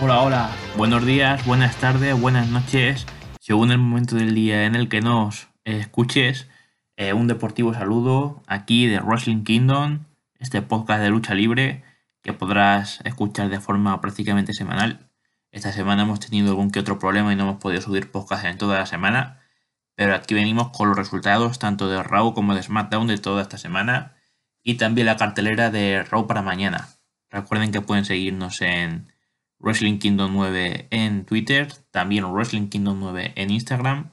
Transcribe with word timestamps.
Hola, 0.00 0.22
hola, 0.22 0.57
buenos 0.78 1.04
días, 1.04 1.44
buenas 1.44 1.74
tardes, 1.74 2.18
buenas 2.20 2.50
noches, 2.50 3.04
según 3.40 3.72
el 3.72 3.78
momento 3.78 4.14
del 4.14 4.32
día 4.32 4.64
en 4.64 4.76
el 4.76 4.88
que 4.88 5.00
nos 5.00 5.48
escuches. 5.64 6.46
Eh, 6.96 7.12
un 7.12 7.26
deportivo 7.26 7.74
saludo 7.74 8.44
aquí 8.46 8.86
de 8.86 9.00
Wrestling 9.00 9.42
Kingdom, 9.42 10.04
este 10.38 10.62
podcast 10.62 11.02
de 11.02 11.10
lucha 11.10 11.34
libre 11.34 11.82
que 12.22 12.32
podrás 12.32 13.00
escuchar 13.04 13.48
de 13.48 13.58
forma 13.58 14.00
prácticamente 14.00 14.54
semanal. 14.54 15.10
Esta 15.50 15.72
semana 15.72 16.04
hemos 16.04 16.20
tenido 16.20 16.50
algún 16.50 16.70
que 16.70 16.78
otro 16.78 17.00
problema 17.00 17.32
y 17.32 17.36
no 17.36 17.42
hemos 17.42 17.60
podido 17.60 17.82
subir 17.82 18.12
podcast 18.12 18.44
en 18.44 18.56
toda 18.56 18.78
la 18.78 18.86
semana, 18.86 19.40
pero 19.96 20.14
aquí 20.14 20.34
venimos 20.34 20.68
con 20.68 20.90
los 20.90 20.96
resultados 20.96 21.58
tanto 21.58 21.88
de 21.88 22.04
Raw 22.04 22.34
como 22.34 22.54
de 22.54 22.62
SmackDown 22.62 23.08
de 23.08 23.18
toda 23.18 23.42
esta 23.42 23.58
semana 23.58 24.14
y 24.62 24.74
también 24.74 25.08
la 25.08 25.16
cartelera 25.16 25.72
de 25.72 26.04
Raw 26.04 26.28
para 26.28 26.42
mañana. 26.42 26.86
Recuerden 27.30 27.72
que 27.72 27.80
pueden 27.80 28.04
seguirnos 28.04 28.62
en 28.62 29.08
Wrestling 29.60 29.98
Kingdom 29.98 30.32
9 30.32 30.88
en 30.90 31.24
Twitter, 31.24 31.72
también 31.90 32.32
Wrestling 32.32 32.68
Kingdom 32.68 33.00
9 33.00 33.32
en 33.36 33.50
Instagram 33.50 34.10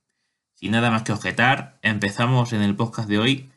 Sin 0.56 0.72
nada 0.72 0.92
más 0.92 1.04
que 1.04 1.14
objetar, 1.14 1.80
empezamos 1.82 2.52
en 2.54 2.62
el 2.62 2.76
podcast 2.76 3.08
de 3.08 3.20
hoy 3.20 3.50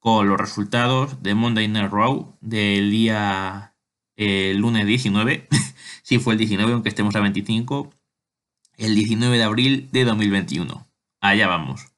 con 0.00 0.28
los 0.28 0.38
resultados 0.38 1.22
de 1.22 1.34
Monday 1.34 1.68
Night 1.68 1.90
Raw 1.90 2.36
del 2.40 2.90
día 2.90 3.74
eh, 4.16 4.54
lunes 4.56 4.86
19, 4.86 5.48
si 6.02 6.18
fue 6.18 6.34
el 6.34 6.38
19 6.38 6.72
aunque 6.72 6.88
estemos 6.88 7.14
a 7.16 7.20
25, 7.20 7.90
el 8.76 8.94
19 8.94 9.38
de 9.38 9.44
abril 9.44 9.88
de 9.92 10.04
2021. 10.04 10.86
Allá 11.20 11.46
vamos. 11.46 11.93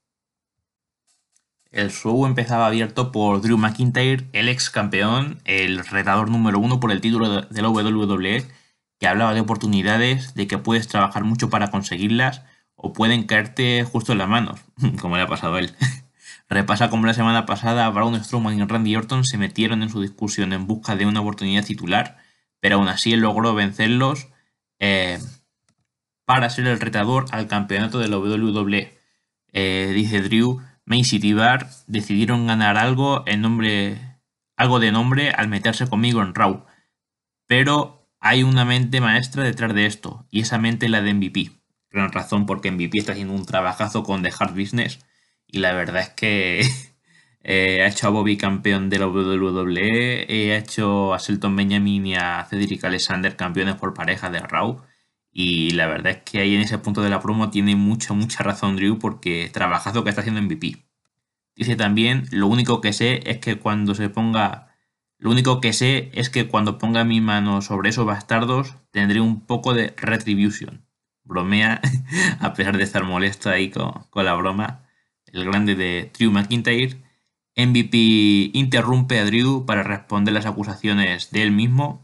El 1.70 1.90
show 1.90 2.26
empezaba 2.26 2.66
abierto 2.66 3.12
por 3.12 3.40
Drew 3.40 3.58
McIntyre, 3.58 4.28
el 4.32 4.48
ex 4.48 4.70
campeón, 4.70 5.40
el 5.44 5.84
retador 5.84 6.30
número 6.30 6.58
uno 6.58 6.80
por 6.80 6.92
el 6.92 7.00
título 7.00 7.42
de 7.42 7.62
la 7.62 7.68
WWE, 7.68 8.46
que 8.98 9.06
hablaba 9.06 9.34
de 9.34 9.40
oportunidades, 9.40 10.34
de 10.34 10.46
que 10.46 10.58
puedes 10.58 10.88
trabajar 10.88 11.24
mucho 11.24 11.50
para 11.50 11.70
conseguirlas 11.70 12.42
o 12.76 12.92
pueden 12.92 13.24
caerte 13.24 13.84
justo 13.84 14.12
en 14.12 14.18
las 14.18 14.28
manos, 14.28 14.60
como 15.00 15.16
le 15.16 15.22
ha 15.22 15.26
pasado 15.26 15.54
a 15.54 15.60
él. 15.60 15.74
Repasa 16.48 16.90
como 16.90 17.06
la 17.06 17.14
semana 17.14 17.44
pasada 17.44 17.88
Braun 17.90 18.22
Strowman 18.22 18.58
y 18.58 18.64
Randy 18.64 18.94
Orton 18.94 19.24
se 19.24 19.36
metieron 19.36 19.82
en 19.82 19.90
su 19.90 20.00
discusión 20.00 20.52
en 20.52 20.66
busca 20.66 20.94
de 20.94 21.06
una 21.06 21.20
oportunidad 21.20 21.64
titular, 21.64 22.18
pero 22.60 22.76
aún 22.76 22.88
así 22.88 23.12
él 23.12 23.20
logró 23.20 23.54
vencerlos 23.54 24.28
eh, 24.78 25.18
para 26.24 26.48
ser 26.50 26.66
el 26.68 26.78
retador 26.78 27.26
al 27.32 27.48
campeonato 27.48 27.98
de 27.98 28.08
la 28.08 28.18
WWE. 28.18 28.96
Eh, 29.52 29.92
dice 29.94 30.20
Drew, 30.20 30.60
Macy 30.86 31.18
y 31.20 31.32
Bar 31.32 31.68
decidieron 31.88 32.46
ganar 32.46 32.78
algo 32.78 33.24
en 33.26 33.42
nombre, 33.42 33.98
algo 34.56 34.78
de 34.78 34.92
nombre 34.92 35.30
al 35.30 35.48
meterse 35.48 35.88
conmigo 35.88 36.22
en 36.22 36.34
Raw. 36.34 36.64
Pero 37.46 38.08
hay 38.20 38.44
una 38.44 38.64
mente 38.64 39.00
maestra 39.00 39.42
detrás 39.42 39.74
de 39.74 39.86
esto, 39.86 40.26
y 40.30 40.40
esa 40.40 40.58
mente 40.58 40.86
es 40.86 40.92
la 40.92 41.02
de 41.02 41.12
MVP. 41.12 41.50
Gran 41.90 42.12
razón 42.12 42.46
porque 42.46 42.70
MVP 42.70 42.98
está 42.98 43.12
haciendo 43.12 43.34
un 43.34 43.44
trabajazo 43.44 44.04
con 44.04 44.22
The 44.22 44.32
Hard 44.38 44.54
Business, 44.54 45.00
y 45.46 45.58
la 45.58 45.72
verdad 45.72 46.02
es 46.02 46.08
que 46.10 46.60
eh, 47.42 47.82
ha 47.82 47.88
hecho 47.88 48.06
a 48.06 48.10
Bobby 48.10 48.36
campeón 48.36 48.88
de 48.88 48.98
la 49.00 49.08
WWE, 49.08 50.26
eh, 50.28 50.54
ha 50.54 50.58
hecho 50.58 51.14
a 51.14 51.18
Selton 51.18 51.56
Benjamin 51.56 52.06
y 52.06 52.14
a 52.14 52.46
Cedric 52.48 52.84
Alexander 52.84 53.36
campeones 53.36 53.74
por 53.74 53.92
pareja 53.92 54.30
de 54.30 54.40
Raw. 54.40 54.82
Y 55.38 55.72
la 55.72 55.86
verdad 55.86 56.12
es 56.12 56.22
que 56.22 56.38
ahí 56.38 56.54
en 56.54 56.62
ese 56.62 56.78
punto 56.78 57.02
de 57.02 57.10
la 57.10 57.20
promo 57.20 57.50
tiene 57.50 57.76
mucha, 57.76 58.14
mucha 58.14 58.42
razón 58.42 58.76
Drew 58.76 58.98
porque 58.98 59.50
trabajazo 59.52 60.02
que 60.02 60.08
está 60.08 60.22
haciendo 60.22 60.40
MVP. 60.40 60.86
Dice 61.54 61.76
también, 61.76 62.26
lo 62.30 62.46
único 62.46 62.80
que 62.80 62.94
sé 62.94 63.20
es 63.26 63.36
que 63.36 63.58
cuando 63.58 63.94
se 63.94 64.08
ponga... 64.08 64.74
Lo 65.18 65.30
único 65.30 65.60
que 65.60 65.74
sé 65.74 66.10
es 66.14 66.30
que 66.30 66.48
cuando 66.48 66.78
ponga 66.78 67.04
mi 67.04 67.20
mano 67.20 67.60
sobre 67.60 67.90
esos 67.90 68.06
bastardos 68.06 68.76
tendré 68.92 69.20
un 69.20 69.44
poco 69.44 69.74
de 69.74 69.92
retribution. 69.98 70.86
Bromea, 71.22 71.82
a 72.40 72.54
pesar 72.54 72.78
de 72.78 72.84
estar 72.84 73.04
molesto 73.04 73.50
ahí 73.50 73.68
con, 73.68 73.92
con 74.08 74.24
la 74.24 74.32
broma, 74.32 74.86
el 75.26 75.44
grande 75.44 75.74
de 75.74 76.10
Drew 76.18 76.30
McIntyre. 76.30 76.96
MVP 77.56 78.52
interrumpe 78.54 79.18
a 79.18 79.26
Drew 79.26 79.66
para 79.66 79.82
responder 79.82 80.32
las 80.32 80.46
acusaciones 80.46 81.30
de 81.30 81.42
él 81.42 81.52
mismo 81.52 82.02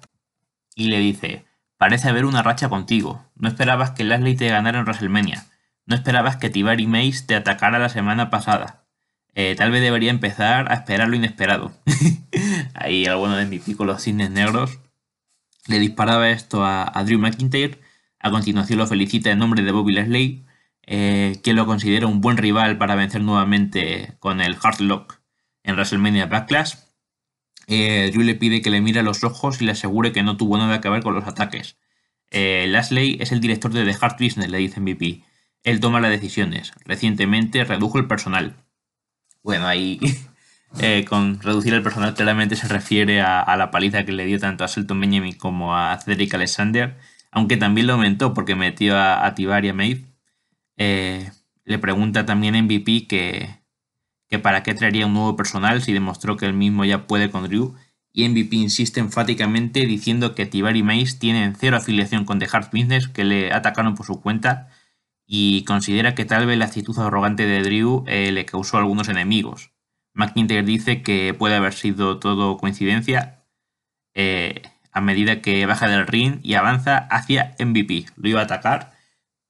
y 0.74 0.88
le 0.88 0.98
dice, 0.98 1.46
Parece 1.82 2.08
haber 2.08 2.26
una 2.26 2.44
racha 2.44 2.68
contigo. 2.68 3.24
No 3.34 3.48
esperabas 3.48 3.90
que 3.90 4.04
Lashley 4.04 4.36
te 4.36 4.46
ganara 4.46 4.78
en 4.78 4.84
WrestleMania. 4.84 5.46
No 5.84 5.96
esperabas 5.96 6.36
que 6.36 6.48
Tibari 6.48 6.86
Mace 6.86 7.24
te 7.26 7.34
atacara 7.34 7.80
la 7.80 7.88
semana 7.88 8.30
pasada. 8.30 8.84
Eh, 9.34 9.56
tal 9.56 9.72
vez 9.72 9.82
debería 9.82 10.12
empezar 10.12 10.70
a 10.70 10.76
esperar 10.76 11.08
lo 11.08 11.16
inesperado. 11.16 11.72
Ahí 12.74 13.06
alguno 13.06 13.34
de 13.34 13.46
mis 13.46 13.64
con 13.76 13.88
los 13.88 14.00
cisnes 14.00 14.30
negros. 14.30 14.78
Le 15.66 15.80
disparaba 15.80 16.30
esto 16.30 16.64
a, 16.64 17.02
Drew 17.04 17.18
McIntyre. 17.18 17.80
A 18.20 18.30
continuación 18.30 18.78
lo 18.78 18.86
felicita 18.86 19.32
en 19.32 19.40
nombre 19.40 19.64
de 19.64 19.72
Bobby 19.72 19.92
Lashley, 19.92 20.46
eh, 20.86 21.40
que 21.42 21.52
lo 21.52 21.66
considera 21.66 22.06
un 22.06 22.20
buen 22.20 22.36
rival 22.36 22.78
para 22.78 22.94
vencer 22.94 23.22
nuevamente 23.22 24.14
con 24.20 24.40
el 24.40 24.54
Hardlock 24.54 25.18
en 25.64 25.74
WrestleMania 25.74 26.26
Backlash. 26.26 26.76
Eh, 27.74 28.12
le 28.14 28.34
pide 28.34 28.60
que 28.60 28.68
le 28.68 28.82
mire 28.82 29.00
a 29.00 29.02
los 29.02 29.24
ojos 29.24 29.62
y 29.62 29.64
le 29.64 29.72
asegure 29.72 30.12
que 30.12 30.22
no 30.22 30.36
tuvo 30.36 30.58
nada 30.58 30.82
que 30.82 30.90
ver 30.90 31.02
con 31.02 31.14
los 31.14 31.26
ataques. 31.26 31.78
Eh, 32.30 32.66
Lashley 32.68 33.16
es 33.18 33.32
el 33.32 33.40
director 33.40 33.72
de 33.72 33.84
The 33.84 33.96
Hard 33.98 34.16
Business, 34.20 34.50
le 34.50 34.58
dice 34.58 34.78
MVP. 34.78 35.24
Él 35.62 35.80
toma 35.80 36.00
las 36.00 36.10
decisiones. 36.10 36.72
Recientemente 36.84 37.64
redujo 37.64 37.98
el 37.98 38.06
personal. 38.06 38.56
Bueno, 39.42 39.66
ahí 39.66 39.98
eh, 40.80 41.06
con 41.08 41.40
reducir 41.40 41.72
el 41.72 41.82
personal 41.82 42.12
claramente 42.12 42.56
se 42.56 42.68
refiere 42.68 43.22
a, 43.22 43.56
la 43.56 43.70
paliza 43.70 44.04
que 44.04 44.12
le 44.12 44.26
dio 44.26 44.38
tanto 44.38 44.64
a 44.64 44.68
Selton 44.68 45.00
Benjamin 45.00 45.34
como 45.38 45.74
a 45.74 45.98
Cedric 45.98 46.34
Alexander, 46.34 46.98
aunque 47.30 47.56
también 47.56 47.86
lo 47.86 47.94
aumentó 47.94 48.34
porque 48.34 48.54
metió 48.54 48.98
a, 48.98 49.24
a 49.26 49.34
Tibar 49.34 49.64
y 49.64 49.70
a 49.70 49.74
Maeve. 49.74 50.04
Eh, 50.76 51.30
le 51.64 51.78
pregunta 51.78 52.26
también 52.26 52.54
MVP 52.64 53.06
que, 53.06 53.61
que 54.32 54.38
para 54.38 54.62
qué 54.62 54.72
traería 54.72 55.04
un 55.04 55.12
nuevo 55.12 55.36
personal 55.36 55.82
si 55.82 55.92
demostró 55.92 56.38
que 56.38 56.46
él 56.46 56.54
mismo 56.54 56.86
ya 56.86 57.06
puede 57.06 57.30
con 57.30 57.46
Drew, 57.46 57.74
y 58.14 58.26
MVP 58.26 58.56
insiste 58.56 58.98
enfáticamente 58.98 59.84
diciendo 59.84 60.34
que 60.34 60.46
Tibar 60.46 60.74
y 60.74 60.82
Mace 60.82 61.18
tienen 61.18 61.54
cero 61.54 61.76
afiliación 61.76 62.24
con 62.24 62.38
The 62.38 62.48
Hard 62.50 62.70
Business, 62.72 63.08
que 63.08 63.24
le 63.24 63.52
atacaron 63.52 63.94
por 63.94 64.06
su 64.06 64.22
cuenta, 64.22 64.70
y 65.26 65.64
considera 65.64 66.14
que 66.14 66.24
tal 66.24 66.46
vez 66.46 66.56
la 66.56 66.64
actitud 66.64 66.98
arrogante 66.98 67.44
de 67.44 67.62
Drew 67.62 68.04
eh, 68.06 68.32
le 68.32 68.46
causó 68.46 68.78
algunos 68.78 69.10
enemigos. 69.10 69.70
McIntyre 70.14 70.62
dice 70.62 71.02
que 71.02 71.34
puede 71.34 71.56
haber 71.56 71.74
sido 71.74 72.18
todo 72.18 72.56
coincidencia 72.56 73.44
eh, 74.14 74.62
a 74.92 75.02
medida 75.02 75.42
que 75.42 75.66
baja 75.66 75.88
del 75.88 76.06
ring 76.06 76.40
y 76.42 76.54
avanza 76.54 76.96
hacia 76.96 77.54
MVP. 77.58 78.06
Lo 78.16 78.30
iba 78.30 78.40
a 78.40 78.44
atacar, 78.44 78.91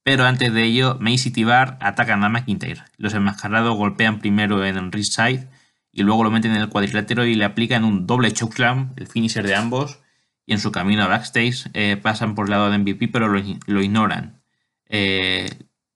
pero 0.03 0.25
antes 0.25 0.53
de 0.53 0.65
ello, 0.65 0.99
Mace 1.01 1.29
y 1.29 1.33
Tibar 1.33 1.79
atacan 1.81 2.25
a 2.25 2.29
McIntyre. 2.29 2.83
Los 2.97 3.15
enmascarados 3.15 3.77
golpean 3.77 4.19
primero 4.19 4.65
en 4.65 4.77
el 4.77 5.05
side 5.05 5.49
y 5.93 6.03
luego 6.03 6.25
lo 6.25 6.31
meten 6.31 6.53
en 6.53 6.61
el 6.63 6.69
cuadrilátero 6.69 7.25
y 7.25 7.35
le 7.35 7.45
aplican 7.45 7.85
un 7.85 8.07
doble 8.07 8.33
chokeslam, 8.33 8.95
el 8.97 9.07
finisher 9.07 9.47
de 9.47 9.55
ambos. 9.55 10.01
Y 10.45 10.55
en 10.55 10.59
su 10.59 10.73
camino 10.73 11.05
a 11.05 11.07
backstage 11.07 11.71
eh, 11.75 11.97
pasan 11.97 12.35
por 12.35 12.47
el 12.47 12.51
lado 12.51 12.71
de 12.71 12.79
MVP, 12.79 13.09
pero 13.09 13.29
lo, 13.29 13.83
ignoran. 13.83 14.43
Eh, 14.87 15.49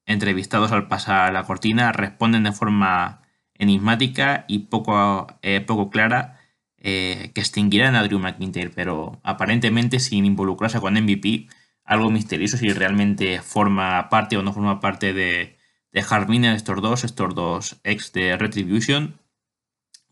entrevistados 0.04 0.70
al 0.70 0.86
pasar 0.86 1.32
la 1.32 1.42
cortina 1.42 1.90
responden 1.90 2.44
de 2.44 2.52
forma 2.52 3.22
enigmática 3.54 4.44
y 4.46 4.60
poco, 4.60 5.26
eh, 5.42 5.60
poco 5.60 5.90
clara 5.90 6.34
que 6.78 7.32
extinguirán 7.34 7.96
a 7.96 8.04
Drew 8.04 8.20
McIntyre, 8.20 8.70
pero 8.70 9.18
aparentemente 9.24 9.98
sin 9.98 10.24
involucrarse 10.24 10.78
con 10.78 10.94
MVP 10.94 11.48
algo 11.86 12.10
misterioso 12.10 12.56
si 12.56 12.68
realmente 12.68 13.40
forma 13.40 14.08
parte 14.08 14.36
o 14.36 14.42
no 14.42 14.52
forma 14.52 14.80
parte 14.80 15.12
de, 15.12 15.56
de 15.92 16.02
Hardminer 16.02 16.54
estos 16.54 16.82
dos, 16.82 17.04
estos 17.04 17.34
dos 17.34 17.80
ex 17.84 18.12
de 18.12 18.36
Retribution. 18.36 19.18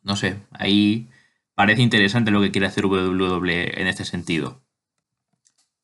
No 0.03 0.17
sé, 0.17 0.37
ahí 0.53 1.09
parece 1.55 1.83
interesante 1.83 2.31
lo 2.31 2.41
que 2.41 2.53
quiere 2.53 2.69
hacer 2.69 2.87
WWE 2.87 3.81
en 3.81 3.87
este 3.89 4.05
sentido. 4.05 4.63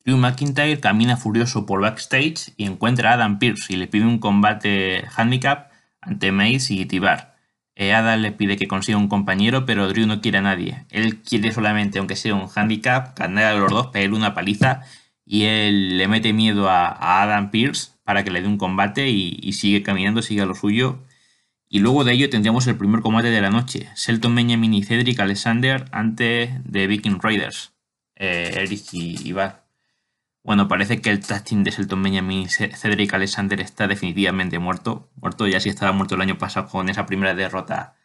Drew 0.03 0.17
McIntyre 0.17 0.79
camina 0.79 1.17
furioso 1.17 1.65
por 1.65 1.81
backstage 1.81 2.53
y 2.57 2.65
encuentra 2.65 3.11
a 3.11 3.13
Adam 3.13 3.37
Pearce 3.37 3.71
y 3.73 3.75
le 3.75 3.87
pide 3.87 4.05
un 4.05 4.17
combate 4.17 5.05
handicap 5.15 5.71
ante 5.99 6.31
Mace 6.31 6.73
y 6.73 6.85
Tibar. 6.85 7.35
Eh, 7.75 7.93
Adam 7.93 8.19
le 8.19 8.31
pide 8.31 8.57
que 8.57 8.67
consiga 8.67 8.97
un 8.97 9.07
compañero, 9.07 9.65
pero 9.65 9.87
Drew 9.87 10.07
no 10.07 10.21
quiere 10.21 10.39
a 10.39 10.41
nadie. 10.41 10.85
Él 10.89 11.21
quiere 11.21 11.51
solamente, 11.51 11.99
aunque 11.99 12.15
sea 12.15 12.33
un 12.33 12.49
handicap, 12.53 13.17
ganar 13.17 13.45
a 13.45 13.53
los 13.53 13.69
dos, 13.69 13.87
pedirle 13.87 14.17
una 14.17 14.33
paliza 14.33 14.81
y 15.31 15.45
él 15.45 15.97
le 15.97 16.09
mete 16.09 16.33
miedo 16.33 16.69
a, 16.69 17.21
Adam 17.23 17.51
Pierce 17.51 17.93
para 18.03 18.25
que 18.25 18.31
le 18.31 18.41
dé 18.41 18.49
un 18.49 18.57
combate 18.57 19.07
y, 19.07 19.53
sigue 19.53 19.81
caminando, 19.81 20.21
sigue 20.21 20.41
a 20.41 20.45
lo 20.45 20.55
suyo. 20.55 20.99
Y 21.69 21.79
luego 21.79 22.03
de 22.03 22.11
ello 22.11 22.29
tendríamos 22.29 22.67
el 22.67 22.75
primer 22.75 22.99
combate 22.99 23.29
de 23.29 23.39
la 23.39 23.49
noche, 23.49 23.87
Shelton 23.95 24.35
Benjamin 24.35 24.73
y 24.73 24.83
Cedric 24.83 25.21
Alexander 25.21 25.85
ante 25.93 26.59
The 26.69 26.85
Viking 26.85 27.19
Raiders, 27.21 27.71
eh, 28.17 28.55
Eric 28.57 28.83
y 28.91 29.25
Iván. 29.25 29.55
Bueno, 30.43 30.67
parece 30.67 30.99
que 30.99 31.09
el 31.09 31.21
tag 31.21 31.45
de 31.45 31.71
Shelton 31.71 32.03
Benjamin 32.03 32.41
y 32.41 32.49
Cedric 32.49 33.13
Alexander 33.13 33.61
está 33.61 33.87
definitivamente 33.87 34.59
muerto. 34.59 35.11
Muerto, 35.15 35.47
ya 35.47 35.61
si 35.61 35.69
estaba 35.69 35.93
muerto 35.93 36.15
el 36.15 36.21
año 36.21 36.37
pasado 36.37 36.67
con 36.67 36.89
esa 36.89 37.05
primera 37.05 37.33
derrota, 37.33 37.95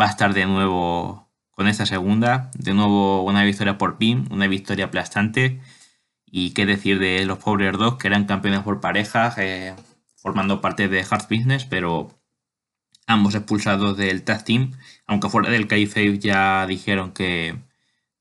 va 0.00 0.06
a 0.06 0.10
estar 0.10 0.32
de 0.32 0.46
nuevo 0.46 1.28
con 1.50 1.68
esta 1.68 1.84
segunda. 1.84 2.50
De 2.54 2.72
nuevo 2.72 3.22
una 3.22 3.44
victoria 3.44 3.76
por 3.76 3.98
pin, 3.98 4.28
una 4.30 4.46
victoria 4.46 4.86
aplastante. 4.86 5.60
Y 6.30 6.52
qué 6.52 6.66
decir 6.66 6.98
de 6.98 7.24
los 7.24 7.38
pobres 7.38 7.72
dos 7.76 7.96
que 7.96 8.08
eran 8.08 8.24
campeones 8.24 8.60
por 8.60 8.80
pareja, 8.80 9.34
eh, 9.38 9.74
formando 10.16 10.60
parte 10.60 10.88
de 10.88 11.04
Hard 11.08 11.28
Business, 11.28 11.64
pero 11.64 12.20
ambos 13.06 13.34
expulsados 13.34 13.96
del 13.96 14.22
tag 14.22 14.44
team. 14.44 14.72
Aunque 15.06 15.28
fuera 15.28 15.50
del 15.50 15.66
Kayfabe 15.66 16.18
ya 16.18 16.66
dijeron 16.66 17.12
que 17.12 17.56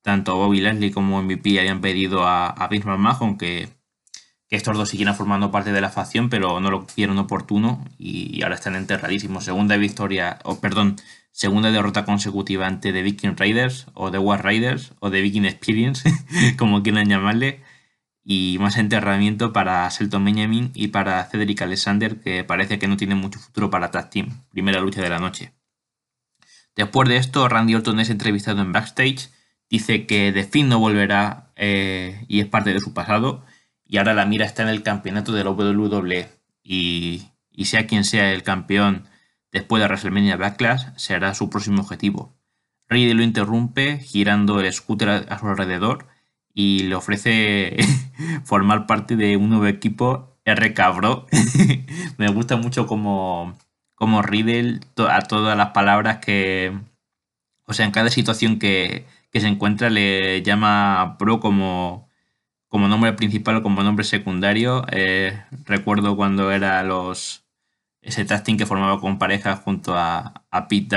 tanto 0.01 0.35
Bobby 0.35 0.61
Leslie 0.61 0.91
como 0.91 1.21
MVP 1.21 1.59
habían 1.59 1.81
pedido 1.81 2.25
a, 2.25 2.47
a 2.47 2.67
Vince 2.67 2.89
que, 3.37 3.69
estos 4.49 4.75
dos 4.75 4.89
siguieran 4.89 5.15
formando 5.15 5.51
parte 5.51 5.71
de 5.71 5.79
la 5.79 5.91
facción, 5.91 6.29
pero 6.29 6.59
no 6.59 6.71
lo 6.71 6.87
vieron 6.95 7.19
oportuno 7.19 7.85
y, 7.99 8.41
ahora 8.41 8.55
están 8.55 8.75
enterradísimos. 8.75 9.45
Segunda 9.45 9.77
victoria, 9.77 10.39
o 10.43 10.59
perdón, 10.59 10.95
segunda 11.31 11.69
derrota 11.71 12.03
consecutiva 12.03 12.65
ante 12.65 12.91
The 12.91 13.03
Viking 13.03 13.35
Raiders 13.37 13.85
o 13.93 14.09
The 14.09 14.17
War 14.17 14.43
Raiders 14.43 14.93
o 14.99 15.11
The 15.11 15.21
Viking 15.21 15.45
Experience, 15.45 16.11
como 16.57 16.81
quieran 16.81 17.07
llamarle. 17.07 17.61
Y 18.31 18.57
más 18.59 18.77
enterramiento 18.77 19.53
para 19.53 19.89
Shelton 19.89 20.23
Benjamin 20.23 20.69
y 20.75 20.89
para 20.89 21.23
Cedric 21.25 21.63
Alexander, 21.63 22.19
que 22.21 22.43
parece 22.43 22.77
que 22.77 22.87
no 22.87 22.95
tiene 22.95 23.15
mucho 23.15 23.39
futuro 23.39 23.71
para 23.71 23.89
Tag 23.89 24.11
Team. 24.11 24.43
Primera 24.51 24.79
lucha 24.81 25.01
de 25.01 25.09
la 25.09 25.17
noche. 25.17 25.53
Después 26.75 27.09
de 27.09 27.17
esto, 27.17 27.49
Randy 27.49 27.73
Orton 27.73 27.99
es 27.99 28.11
entrevistado 28.11 28.61
en 28.61 28.71
backstage 28.71 29.31
Dice 29.69 30.07
que 30.07 30.31
The 30.31 30.45
Finn 30.45 30.67
no 30.67 30.79
volverá 30.79 31.51
eh, 31.55 32.25
y 32.27 32.39
es 32.39 32.47
parte 32.47 32.73
de 32.73 32.79
su 32.79 32.93
pasado. 32.93 33.45
Y 33.85 33.97
ahora 33.97 34.13
la 34.13 34.25
mira 34.25 34.45
está 34.45 34.63
en 34.63 34.69
el 34.69 34.83
campeonato 34.83 35.31
de 35.31 35.43
la 35.43 35.51
WWE. 35.51 36.27
Y, 36.63 37.29
sea 37.63 37.85
quien 37.85 38.03
sea 38.03 38.31
el 38.31 38.43
campeón 38.43 39.07
después 39.51 39.81
de 39.81 39.87
WrestleMania 39.87 40.37
Backlash, 40.37 40.87
será 40.95 41.35
su 41.35 41.49
próximo 41.49 41.81
objetivo. 41.81 42.35
Riddle 42.87 43.13
lo 43.15 43.23
interrumpe 43.23 43.99
girando 43.99 44.59
el 44.59 44.73
scooter 44.73 45.27
a, 45.29 45.39
su 45.39 45.47
alrededor 45.47 46.07
y 46.53 46.83
le 46.83 46.95
ofrece 46.95 47.77
formar 48.43 48.87
parte 48.87 49.15
de 49.15 49.37
un 49.37 49.49
nuevo 49.49 49.67
equipo 49.67 50.37
RK 50.45 50.95
Bro. 50.95 51.27
Me 52.17 52.27
gusta 52.29 52.57
mucho 52.57 52.87
como, 52.87 53.57
como 53.95 54.21
Riddle 54.21 54.79
a 55.09 55.21
todas 55.21 55.57
las 55.57 55.69
palabras 55.71 56.17
que... 56.17 56.77
O 57.65 57.73
sea, 57.73 57.85
en 57.85 57.91
cada 57.91 58.09
situación 58.09 58.57
que, 58.57 59.05
que 59.31 59.41
se 59.41 59.47
encuentra 59.47 59.89
le 59.89 60.41
llama 60.41 61.17
Pro 61.19 61.39
como, 61.39 62.09
como 62.67 62.87
nombre 62.87 63.13
principal 63.13 63.57
o 63.57 63.63
como 63.63 63.83
nombre 63.83 64.05
secundario. 64.05 64.85
Eh, 64.91 65.39
recuerdo 65.65 66.15
cuando 66.15 66.51
era 66.51 66.81
los 66.83 67.43
ese 68.01 68.25
tasting 68.25 68.57
que 68.57 68.65
formaba 68.65 68.99
con 68.99 69.19
pareja 69.19 69.55
junto 69.57 69.95
a, 69.95 70.45
a 70.49 70.67
Pete 70.67 70.95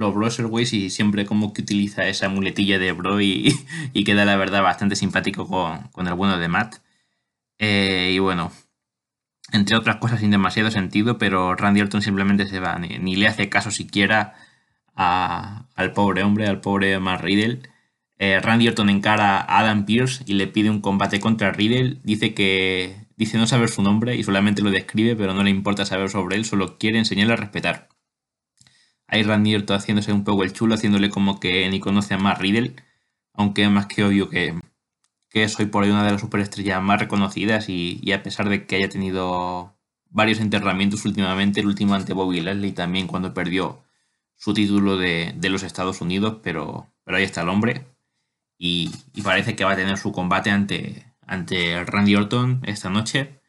los 0.00 0.14
Browserways, 0.14 0.72
y 0.72 0.90
siempre 0.90 1.26
como 1.26 1.52
que 1.52 1.62
utiliza 1.62 2.08
esa 2.08 2.28
muletilla 2.28 2.78
de 2.78 2.92
Bro 2.92 3.20
y, 3.20 3.54
queda 4.04 4.24
la 4.24 4.36
verdad 4.36 4.62
bastante 4.62 4.96
simpático 4.96 5.46
con, 5.46 6.06
el 6.08 6.14
bueno 6.14 6.38
de 6.38 6.48
Matt. 6.48 6.76
Eh, 7.58 8.12
y 8.14 8.18
bueno, 8.18 8.50
entre 9.52 9.76
otras 9.76 9.96
cosas 9.96 10.20
sin 10.20 10.30
demasiado 10.30 10.70
sentido, 10.70 11.18
pero 11.18 11.54
Randy 11.54 11.82
Orton 11.82 12.02
simplemente 12.02 12.46
se 12.46 12.60
va, 12.60 12.78
ni 12.78 13.16
le 13.16 13.28
hace 13.28 13.48
caso 13.48 13.70
siquiera 13.70 14.34
al 14.94 15.92
pobre 15.94 16.22
hombre, 16.22 16.46
al 16.46 16.60
pobre 16.60 16.98
Matt 17.00 17.22
Riddle. 17.22 17.62
Eh, 18.18 18.38
Randy 18.40 18.68
Orton 18.68 18.90
encara 18.90 19.38
a 19.38 19.60
Adam 19.60 19.86
Pierce 19.86 20.22
y 20.26 20.34
le 20.34 20.46
pide 20.46 20.70
un 20.70 20.80
combate 20.80 21.20
contra 21.20 21.52
Riddle. 21.52 21.98
Dice 22.04 22.34
que 22.34 23.06
dice 23.16 23.38
no 23.38 23.46
saber 23.46 23.68
su 23.70 23.82
nombre 23.82 24.16
y 24.16 24.22
solamente 24.22 24.62
lo 24.62 24.70
describe, 24.70 25.16
pero 25.16 25.34
no 25.34 25.42
le 25.42 25.50
importa 25.50 25.84
saber 25.86 26.10
sobre 26.10 26.36
él, 26.36 26.44
solo 26.44 26.78
quiere 26.78 26.98
enseñarle 26.98 27.32
a 27.34 27.36
respetar. 27.36 27.88
Ahí 29.10 29.24
Randy 29.24 29.56
Orton 29.56 29.76
haciéndose 29.76 30.12
un 30.12 30.22
poco 30.24 30.44
el 30.44 30.52
chulo, 30.52 30.74
haciéndole 30.74 31.10
como 31.10 31.40
que 31.40 31.68
ni 31.68 31.80
conoce 31.80 32.14
a 32.14 32.18
Matt 32.18 32.40
Riddle, 32.40 32.76
aunque 33.34 33.64
es 33.64 33.70
más 33.70 33.86
que 33.86 34.04
obvio 34.04 34.28
que, 34.28 34.54
que 35.30 35.48
soy 35.48 35.66
por 35.66 35.82
ahí 35.82 35.90
una 35.90 36.04
de 36.04 36.12
las 36.12 36.20
superestrellas 36.20 36.80
más 36.82 37.00
reconocidas 37.00 37.68
y, 37.68 38.12
a 38.12 38.22
pesar 38.22 38.48
de 38.48 38.66
que 38.66 38.76
haya 38.76 38.88
tenido 38.88 39.74
varios 40.10 40.40
enterramientos 40.40 41.04
últimamente, 41.04 41.60
el 41.60 41.66
último 41.66 41.94
ante 41.94 42.12
Bobby 42.12 42.40
Leslie 42.40 42.72
también 42.72 43.08
cuando 43.08 43.34
perdió 43.34 43.82
su 44.36 44.54
título 44.54 44.96
de, 44.96 45.34
los 45.42 45.64
Estados 45.64 46.00
Unidos, 46.00 46.38
pero, 46.42 46.88
pero 47.04 47.16
ahí 47.16 47.24
está 47.24 47.42
el 47.42 47.48
hombre. 47.48 47.86
Y, 48.58 48.90
parece 49.24 49.56
que 49.56 49.64
va 49.64 49.72
a 49.72 49.76
tener 49.76 49.98
su 49.98 50.12
combate 50.12 50.50
ante, 50.50 51.04
ante 51.26 51.84
Randy 51.84 52.14
Orton 52.16 52.60
esta 52.64 52.90
noche. 52.90 53.40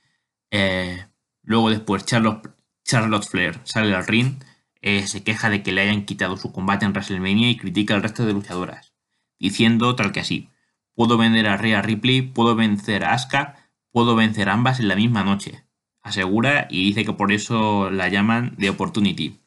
Eh, 0.51 1.05
luego 1.43 1.69
después 1.69 2.05
Charlotte, 2.05 2.49
Charlotte 2.83 3.27
Flair 3.27 3.59
sale 3.63 3.93
al 3.95 4.07
ring, 4.07 4.35
eh, 4.81 5.05
se 5.07 5.23
queja 5.23 5.49
de 5.49 5.63
que 5.63 5.71
le 5.71 5.81
hayan 5.81 6.05
quitado 6.05 6.37
su 6.37 6.51
combate 6.51 6.85
en 6.85 6.91
WrestleMania 6.91 7.49
y 7.49 7.57
critica 7.57 7.93
al 7.93 8.03
resto 8.03 8.25
de 8.25 8.33
luchadoras, 8.33 8.93
diciendo 9.39 9.95
tal 9.95 10.11
que 10.11 10.21
así, 10.21 10.49
puedo 10.95 11.17
vender 11.17 11.47
a 11.47 11.57
Rhea 11.57 11.81
Ripley, 11.81 12.21
puedo 12.21 12.55
vencer 12.55 13.03
a 13.03 13.13
Asuka, 13.13 13.69
puedo 13.91 14.15
vencer 14.15 14.49
a 14.49 14.53
ambas 14.53 14.79
en 14.79 14.87
la 14.87 14.95
misma 14.95 15.23
noche. 15.23 15.63
Asegura 16.01 16.67
y 16.69 16.83
dice 16.85 17.05
que 17.05 17.13
por 17.13 17.31
eso 17.31 17.91
la 17.91 18.07
llaman 18.07 18.55
The 18.57 18.71
Opportunity. 18.71 19.39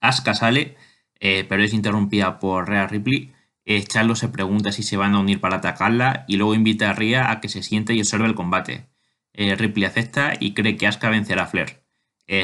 Asuka 0.00 0.34
sale, 0.34 0.76
eh, 1.20 1.44
pero 1.48 1.62
es 1.62 1.74
interrumpida 1.74 2.38
por 2.38 2.68
Rhea 2.68 2.86
Ripley. 2.86 3.32
Eh, 3.66 3.84
se 4.14 4.28
pregunta 4.28 4.72
si 4.72 4.82
se 4.82 4.96
van 4.96 5.14
a 5.14 5.20
unir 5.20 5.40
para 5.40 5.56
atacarla 5.56 6.24
y 6.28 6.36
luego 6.36 6.54
invita 6.54 6.90
a 6.90 6.92
Rhea 6.94 7.30
a 7.30 7.40
que 7.40 7.48
se 7.48 7.62
siente 7.62 7.94
y 7.94 8.00
observe 8.00 8.26
el 8.26 8.34
combate. 8.34 8.86
Eh, 9.34 9.54
Ripley 9.54 9.84
acepta 9.84 10.32
y 10.38 10.54
cree 10.54 10.76
que 10.76 10.86
Asuka 10.86 11.10
vencerá 11.10 11.42
a 11.42 11.46
Flair. 11.46 11.82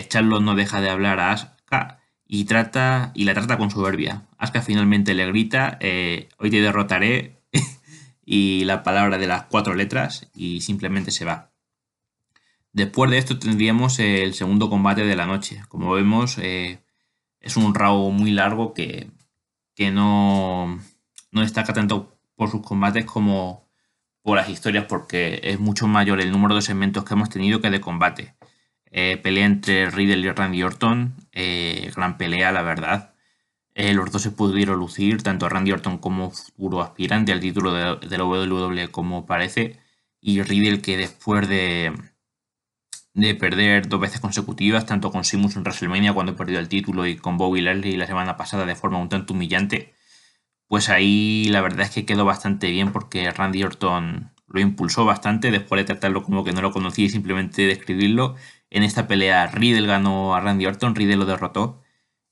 Charlo 0.08 0.40
no 0.40 0.54
deja 0.54 0.80
de 0.80 0.90
hablar 0.90 1.18
a 1.18 1.32
Asuka 1.32 2.01
y, 2.34 2.46
trata, 2.46 3.12
y 3.14 3.24
la 3.24 3.34
trata 3.34 3.58
con 3.58 3.70
soberbia. 3.70 4.22
Asuka 4.38 4.62
finalmente 4.62 5.12
le 5.12 5.26
grita, 5.26 5.78
hoy 6.38 6.50
te 6.50 6.62
derrotaré, 6.62 7.42
y 8.24 8.64
la 8.64 8.82
palabra 8.82 9.18
de 9.18 9.26
las 9.26 9.42
cuatro 9.44 9.74
letras 9.74 10.30
y 10.34 10.62
simplemente 10.62 11.10
se 11.10 11.26
va. 11.26 11.52
Después 12.72 13.10
de 13.10 13.18
esto 13.18 13.38
tendríamos 13.38 13.98
el 13.98 14.32
segundo 14.32 14.70
combate 14.70 15.04
de 15.04 15.14
la 15.14 15.26
noche. 15.26 15.60
Como 15.68 15.92
vemos, 15.92 16.38
es 16.38 17.56
un 17.58 17.74
Raw 17.74 18.10
muy 18.10 18.30
largo 18.30 18.72
que, 18.72 19.10
no, 19.92 20.80
destaca 21.32 21.74
tanto 21.74 22.16
por 22.34 22.50
sus 22.50 22.62
combates 22.62 23.04
como 23.04 23.68
por 24.22 24.38
las 24.38 24.48
historias, 24.48 24.86
porque 24.86 25.38
es 25.42 25.60
mucho 25.60 25.86
mayor 25.86 26.18
el 26.18 26.32
número 26.32 26.54
de 26.54 26.62
segmentos 26.62 27.04
que 27.04 27.12
hemos 27.12 27.28
tenido 27.28 27.60
que 27.60 27.68
de 27.68 27.82
combate. 27.82 28.36
Eh, 28.92 29.16
pelea 29.22 29.46
entre 29.46 29.90
Riddle 29.90 30.18
y 30.26 30.30
Randy 30.30 30.62
Orton, 30.62 31.14
eh, 31.32 31.90
gran 31.96 32.18
pelea, 32.18 32.52
la 32.52 32.62
verdad. 32.62 33.14
Eh, 33.74 33.94
los 33.94 34.12
dos 34.12 34.22
se 34.22 34.30
pudieron 34.32 34.78
lucir, 34.78 35.22
tanto 35.22 35.48
Randy 35.48 35.72
Orton 35.72 35.98
como 35.98 36.30
futuro 36.30 36.82
aspirante 36.82 37.32
al 37.32 37.40
título 37.40 37.72
de, 37.72 38.18
la 38.18 38.24
WWE 38.24 38.88
como 38.88 39.26
parece, 39.26 39.80
y 40.20 40.42
Riddle 40.42 40.82
que 40.82 40.98
después 40.98 41.48
de, 41.48 41.92
de 43.14 43.34
perder 43.34 43.88
dos 43.88 44.00
veces 44.00 44.20
consecutivas, 44.20 44.86
tanto 44.86 45.10
con 45.10 45.24
Simus 45.24 45.56
en 45.56 45.62
WrestleMania 45.62 46.12
cuando 46.12 46.36
perdió 46.36 46.58
el 46.58 46.68
título 46.68 47.06
y 47.06 47.16
con 47.16 47.36
Bobby 47.38 47.60
Lashley 47.62 47.96
la 47.96 48.06
semana 48.06 48.36
pasada 48.36 48.66
de 48.66 48.74
forma 48.76 48.98
un 48.98 49.08
tanto 49.08 49.34
humillante, 49.34 49.94
pues 50.68 50.88
ahí 50.90 51.46
la 51.50 51.62
verdad 51.62 51.82
es 51.86 51.90
que 51.92 52.06
quedó 52.06 52.24
bastante 52.24 52.70
bien 52.70 52.92
porque 52.92 53.30
Randy 53.30 53.62
Orton 53.64 54.32
lo 54.48 54.60
impulsó 54.60 55.04
bastante 55.04 55.50
después 55.50 55.80
de 55.80 55.84
tratarlo 55.84 56.22
como 56.22 56.44
que 56.44 56.52
no 56.52 56.62
lo 56.62 56.72
conocía 56.72 57.06
y 57.06 57.10
simplemente 57.10 57.66
describirlo. 57.66 58.36
En 58.72 58.82
esta 58.82 59.06
pelea 59.06 59.46
Riddle 59.46 59.86
ganó 59.86 60.34
a 60.34 60.40
Randy 60.40 60.66
Orton, 60.66 60.94
Riddle 60.94 61.16
lo 61.16 61.26
derrotó 61.26 61.82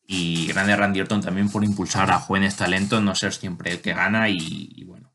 y 0.07 0.47
grande 0.49 0.75
Randy 0.75 1.01
Orton 1.01 1.21
también 1.21 1.51
por 1.51 1.65
impulsar 1.65 2.11
a 2.11 2.19
jóvenes 2.19 2.57
talentos, 2.57 3.03
no 3.03 3.15
ser 3.15 3.33
siempre 3.33 3.71
el 3.73 3.81
que 3.81 3.95
gana 3.95 4.29
y 4.29 4.83
bueno 4.85 5.11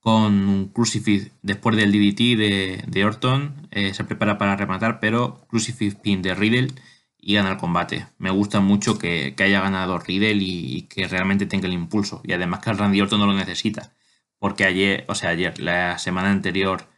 con 0.00 0.68
Crucifix 0.68 1.30
después 1.42 1.76
del 1.76 1.92
DDT 1.92 2.88
de, 2.90 3.04
Orton. 3.04 3.68
Eh, 3.70 3.94
se 3.94 4.04
prepara 4.04 4.38
para 4.38 4.56
rematar, 4.56 4.98
pero 4.98 5.46
Crucifix 5.48 5.94
Pin 5.94 6.22
de 6.22 6.34
Riddle 6.34 6.72
y 7.18 7.34
gana 7.34 7.50
el 7.52 7.56
combate. 7.58 8.06
Me 8.18 8.30
gusta 8.30 8.60
mucho 8.60 8.98
que, 8.98 9.34
haya 9.38 9.60
ganado 9.60 9.98
Riddle 9.98 10.42
y, 10.42 10.82
que 10.82 11.06
realmente 11.06 11.46
tenga 11.46 11.68
el 11.68 11.74
impulso. 11.74 12.22
Y 12.24 12.32
además 12.32 12.60
que 12.60 12.72
Randy 12.72 13.00
Orton 13.00 13.20
no 13.20 13.26
lo 13.26 13.34
necesita. 13.34 13.92
Porque 14.38 14.64
ayer, 14.64 15.04
o 15.08 15.14
sea, 15.14 15.30
ayer, 15.30 15.60
la 15.60 15.98
semana 15.98 16.30
anterior, 16.30 16.88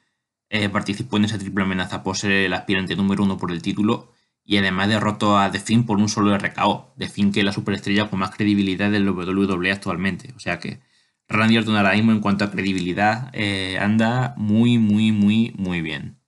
eh, 0.53 0.69
participó 0.69 1.17
en 1.17 1.25
esa 1.25 1.39
triple 1.39 1.65
amenaza 1.65 2.03
por 2.03 2.19
ser 2.19 2.31
el 2.31 2.53
aspirante 2.53 2.95
número 2.95 3.25
uno 3.25 3.39
por 3.39 3.51
el 3.51 3.63
título. 3.63 4.13
y 4.45 4.59
además 4.59 4.89
derrotó 4.89 5.39
a 5.39 5.51
The 5.51 5.61
Finn 5.61 5.87
por 5.87 5.99
un 5.99 6.09
solo 6.09 6.37
RKO. 6.37 6.95
The 6.99 7.09
Finn 7.09 7.33
que 7.33 7.41
es 7.41 7.47
la 7.47 7.53
superestrella 7.53 8.11
con 8.11 8.19
más 8.19 8.33
credibilidad 8.33 8.91
del 8.91 9.09
WWE 9.09 9.73
actualmente. 9.73 10.35
O 10.37 10.41
sea 10.41 10.59
que 10.59 10.81
Randy 11.29 11.57
Orton 11.59 11.77
ahora 11.77 11.95
mismo 11.95 12.13
en 12.13 12.21
cuanto 12.21 12.45
a 12.45 12.51
credibilidad 12.51 13.31
eh, 13.33 13.79
anda 13.81 14.35
muy, 14.37 14.79
muy, 14.79 15.13
muy, 15.13 15.55
muy 15.57 15.81
bien. 15.81 16.19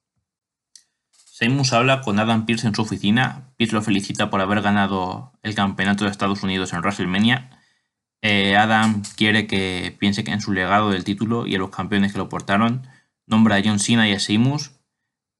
Seymour 1.11 1.66
habla 1.73 2.00
con 2.00 2.19
Adam 2.19 2.47
Pierce 2.47 2.66
en 2.66 2.75
su 2.75 2.83
oficina. 2.83 3.52
Pierce 3.57 3.75
lo 3.75 3.83
felicita 3.83 4.31
por 4.31 4.40
haber 4.40 4.62
ganado 4.62 5.33
el 5.43 5.54
campeonato 5.54 6.04
de 6.04 6.11
Estados 6.11 6.43
Unidos 6.43 6.73
en 6.73 6.78
WrestleMania. 6.78 7.50
Eh, 8.23 8.57
Adam 8.57 9.02
quiere 9.16 9.47
que 9.47 9.95
piense 9.99 10.25
que 10.25 10.31
en 10.31 10.40
su 10.40 10.52
legado 10.52 10.90
del 10.90 11.04
título 11.04 11.47
y 11.47 11.54
en 11.57 11.61
los 11.61 11.71
campeones 11.71 12.12
que 12.12 12.19
lo 12.19 12.31
portaron. 12.31 12.87
Nombra 13.26 13.57
a 13.57 13.62
John 13.64 13.78
Cena 13.78 14.09
y 14.09 14.12
a 14.12 14.21
Seymour. 14.21 14.61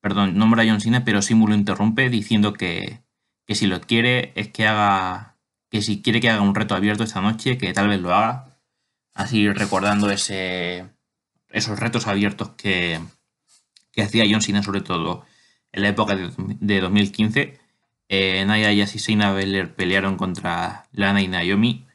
Perdón, 0.00 0.37
nombra 0.37 0.62
a 0.62 0.67
John 0.67 0.81
Cena, 0.81 1.05
pero 1.05 1.23
Seymour 1.23 1.50
lo 1.50 1.55
interrumpe 1.55 2.09
diciendo 2.11 2.53
que, 2.53 3.03
que 3.47 3.55
si 3.55 3.67
lo 3.67 3.81
quiere 3.81 4.33
es 4.37 4.49
que 4.49 4.67
haga. 4.67 5.37
que 5.71 5.83
si 5.83 6.03
quiere 6.03 6.21
que 6.21 6.31
haga 6.31 6.43
un 6.43 6.55
reto 6.55 6.75
abierto 6.75 7.05
esta 7.05 7.21
noche, 7.21 7.59
que 7.59 7.73
tal 7.73 7.88
vez 7.88 8.00
lo 8.00 8.14
haga 8.14 8.55
así 9.14 9.49
recordando 9.50 10.11
ese, 10.11 10.88
esos 11.50 11.79
retos 11.79 12.07
abiertos 12.07 12.50
que, 12.50 13.00
hacía 13.97 14.25
John 14.29 14.43
Cena 14.43 14.62
sobre 14.62 14.81
todo 14.81 15.25
en 15.73 15.83
la 15.83 15.88
época 15.88 16.17
de, 16.17 16.81
2015. 16.81 17.61
Eh, 18.09 18.45
Naya 18.45 18.71
y 18.73 19.17
Belair 19.17 19.75
pelearon 19.75 20.17
contra 20.17 20.87
Lana 20.93 21.23
y 21.23 21.29
Naomi, 21.29 21.87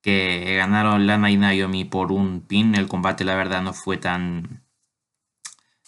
que 0.00 0.56
ganaron 0.56 1.06
Lana 1.06 1.30
y 1.30 1.36
Naomi 1.36 1.84
por 1.84 2.12
un 2.12 2.40
pin. 2.42 2.74
El 2.74 2.88
combate 2.88 3.24
la 3.24 3.34
verdad 3.34 3.62
no 3.62 3.72
fue 3.72 3.96
tan, 3.96 4.61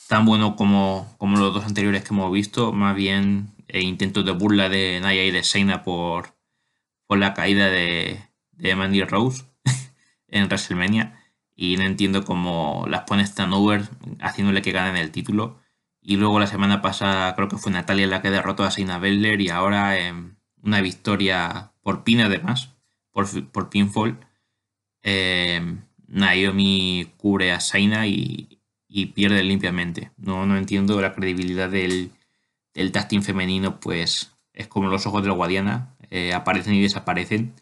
tan 0.08 0.24
bueno 0.24 0.56
como, 0.56 1.14
como 1.18 1.36
los 1.38 1.54
dos 1.54 1.64
anteriores 1.64 2.02
que 2.04 2.14
hemos 2.14 2.32
visto, 2.32 2.72
más 2.72 2.94
bien 2.94 3.48
eh, 3.68 3.82
intentos 3.82 4.24
de 4.24 4.32
burla 4.32 4.68
de 4.68 5.00
Naya 5.00 5.24
y 5.24 5.30
de 5.30 5.42
Shayna 5.42 5.82
por, 5.82 6.36
por 7.06 7.18
la 7.18 7.34
caída 7.34 7.68
de, 7.68 8.20
de 8.52 8.76
Mandy 8.76 9.02
Rose 9.04 9.44
en 10.28 10.46
WrestleMania 10.46 11.20
y 11.56 11.76
no 11.76 11.84
entiendo 11.84 12.24
cómo 12.24 12.84
las 12.88 13.02
pones 13.02 13.34
tan 13.34 13.52
over 13.52 13.88
haciéndole 14.20 14.62
que 14.62 14.72
ganen 14.72 14.96
el 14.96 15.10
título. 15.10 15.60
Y 16.00 16.16
luego 16.16 16.38
la 16.38 16.46
semana 16.46 16.82
pasada 16.82 17.34
creo 17.34 17.48
que 17.48 17.56
fue 17.56 17.72
Natalia 17.72 18.06
la 18.06 18.20
que 18.20 18.30
derrotó 18.30 18.64
a 18.64 18.70
Seina 18.70 18.98
Belair 18.98 19.40
y 19.40 19.48
ahora 19.48 19.98
en 19.98 20.36
una 20.62 20.80
victoria 20.80 21.72
por 21.82 22.04
pin 22.04 22.20
además, 22.20 22.74
por, 23.12 23.26
por 23.50 23.70
pinfall. 23.70 24.18
Eh, 25.02 25.78
Naomi 26.08 27.12
cubre 27.16 27.52
a 27.52 27.60
Saina 27.60 28.06
y, 28.06 28.60
pierde 29.06 29.42
limpiamente. 29.42 30.12
No, 30.16 30.46
no 30.46 30.56
entiendo 30.56 31.00
la 31.00 31.14
credibilidad 31.14 31.68
del, 31.68 32.12
del 32.74 32.92
femenino, 33.22 33.80
pues 33.80 34.34
es 34.52 34.68
como 34.68 34.88
los 34.88 35.06
ojos 35.06 35.22
de 35.22 35.28
la 35.28 35.34
Guadiana, 35.34 35.96
eh, 36.10 36.32
aparecen 36.32 36.74
y 36.74 36.82
desaparecen. 36.82 37.54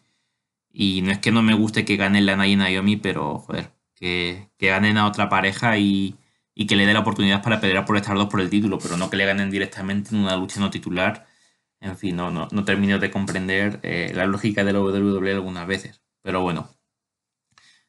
Y 0.71 1.01
no 1.01 1.11
es 1.11 1.19
que 1.19 1.31
no 1.31 1.41
me 1.43 1.53
guste 1.55 1.85
que 1.85 1.97
ganen 1.97 2.25
la 2.25 2.47
y 2.47 2.55
Naomi, 2.55 2.97
pero 2.97 3.39
joder, 3.39 3.71
que, 3.95 4.49
ganen 4.59 4.97
a 4.97 5.07
otra 5.07 5.29
pareja 5.29 5.77
y, 5.77 6.15
que 6.67 6.75
le 6.75 6.85
dé 6.85 6.93
la 6.93 6.99
oportunidad 7.01 7.43
para 7.43 7.59
pelear 7.61 7.85
por 7.85 7.97
estas 7.97 8.15
dos 8.15 8.27
por 8.29 8.41
el 8.41 8.49
título, 8.49 8.79
pero 8.79 8.97
no 8.97 9.09
que 9.09 9.17
le 9.17 9.25
ganen 9.25 9.51
directamente 9.51 10.15
en 10.15 10.21
una 10.21 10.35
lucha 10.37 10.59
no 10.59 10.69
titular. 10.69 11.27
En 11.81 11.97
fin, 11.97 12.15
no, 12.15 12.31
no, 12.31 12.47
no 12.51 12.65
termino 12.65 12.99
de 12.99 13.11
comprender 13.11 13.79
eh, 13.83 14.11
la 14.15 14.25
lógica 14.25 14.63
de 14.63 14.73
la 14.73 14.81
WWE 14.81 15.33
algunas 15.33 15.67
veces. 15.67 16.01
Pero 16.21 16.41
bueno. 16.41 16.69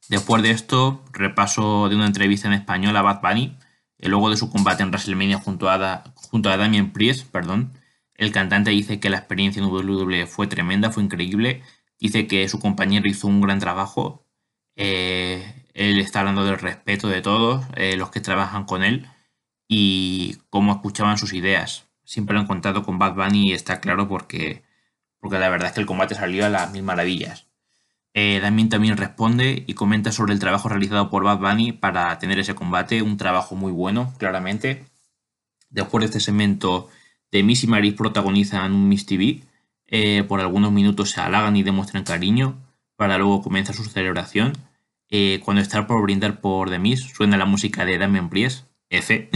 Después 0.08 0.42
de 0.42 0.50
esto, 0.50 1.02
repaso 1.12 1.88
de 1.88 1.96
una 1.96 2.06
entrevista 2.06 2.48
en 2.48 2.54
español 2.54 2.96
a 2.96 3.02
Bad 3.02 3.20
Bunny, 3.22 3.56
luego 3.98 4.30
de 4.30 4.36
su 4.36 4.50
combate 4.50 4.82
en 4.82 4.90
WrestleMania 4.90 5.38
junto 5.38 5.70
a, 5.70 6.04
junto 6.14 6.50
a 6.50 6.56
Damien 6.56 6.92
Priest, 6.92 7.30
perdón. 7.30 7.72
El 8.14 8.32
cantante 8.32 8.70
dice 8.70 9.00
que 9.00 9.10
la 9.10 9.18
experiencia 9.18 9.62
en 9.62 9.68
WWE 9.68 10.26
fue 10.26 10.46
tremenda, 10.46 10.90
fue 10.90 11.02
increíble 11.02 11.62
Dice 12.04 12.26
que 12.26 12.48
su 12.48 12.60
compañero 12.60 13.08
hizo 13.08 13.26
un 13.28 13.40
gran 13.40 13.60
trabajo. 13.60 14.26
Eh, 14.76 15.66
él 15.74 16.00
está 16.00 16.20
hablando 16.20 16.44
del 16.44 16.58
respeto 16.58 17.08
de 17.08 17.22
todos 17.22 17.64
eh, 17.76 17.96
los 17.96 18.10
que 18.10 18.20
trabajan 18.20 18.64
con 18.64 18.82
él 18.82 19.08
y 19.68 20.36
cómo 20.50 20.72
escuchaban 20.72 21.18
sus 21.18 21.32
ideas. 21.32 21.88
Siempre 22.04 22.34
lo 22.34 22.40
han 22.40 22.46
contado 22.46 22.82
con 22.82 22.98
Bad 22.98 23.14
Bunny 23.14 23.50
y 23.50 23.52
está 23.52 23.80
claro 23.80 24.08
porque, 24.08 24.64
porque 25.18 25.38
la 25.38 25.48
verdad 25.48 25.68
es 25.68 25.74
que 25.74 25.80
el 25.80 25.86
combate 25.86 26.14
salió 26.14 26.44
a 26.44 26.50
las 26.50 26.72
mil 26.72 26.82
maravillas. 26.82 27.46
Eh, 28.16 28.40
también 28.70 28.96
responde 28.96 29.64
y 29.66 29.74
comenta 29.74 30.12
sobre 30.12 30.32
el 30.32 30.38
trabajo 30.38 30.68
realizado 30.68 31.10
por 31.10 31.24
Bad 31.24 31.40
Bunny 31.40 31.72
para 31.72 32.16
tener 32.20 32.38
ese 32.38 32.54
combate, 32.54 33.02
un 33.02 33.16
trabajo 33.16 33.56
muy 33.56 33.72
bueno, 33.72 34.14
claramente. 34.18 34.84
Después 35.68 36.02
de 36.02 36.06
este 36.06 36.20
segmento, 36.20 36.88
de 37.32 37.42
Miss 37.42 37.64
y 37.64 37.66
Maris 37.66 37.94
protagonizan 37.94 38.72
un 38.72 38.88
Miss 38.88 39.06
TV 39.06 39.42
eh, 39.88 40.22
por 40.28 40.40
algunos 40.40 40.70
minutos 40.72 41.10
se 41.10 41.20
halagan 41.20 41.56
y 41.56 41.64
demuestran 41.64 42.04
cariño, 42.04 42.56
para 42.96 43.18
luego 43.18 43.42
comenzar 43.42 43.74
su 43.74 43.84
celebración. 43.84 44.52
Eh, 45.10 45.40
cuando 45.44 45.60
está 45.60 45.86
por 45.86 46.02
brindar 46.02 46.40
por 46.40 46.70
The 46.70 46.96
suena 46.96 47.36
la 47.36 47.44
música 47.44 47.84
de 47.84 47.98
Damien 47.98 48.28
Priest, 48.28 48.66
F. 48.90 49.28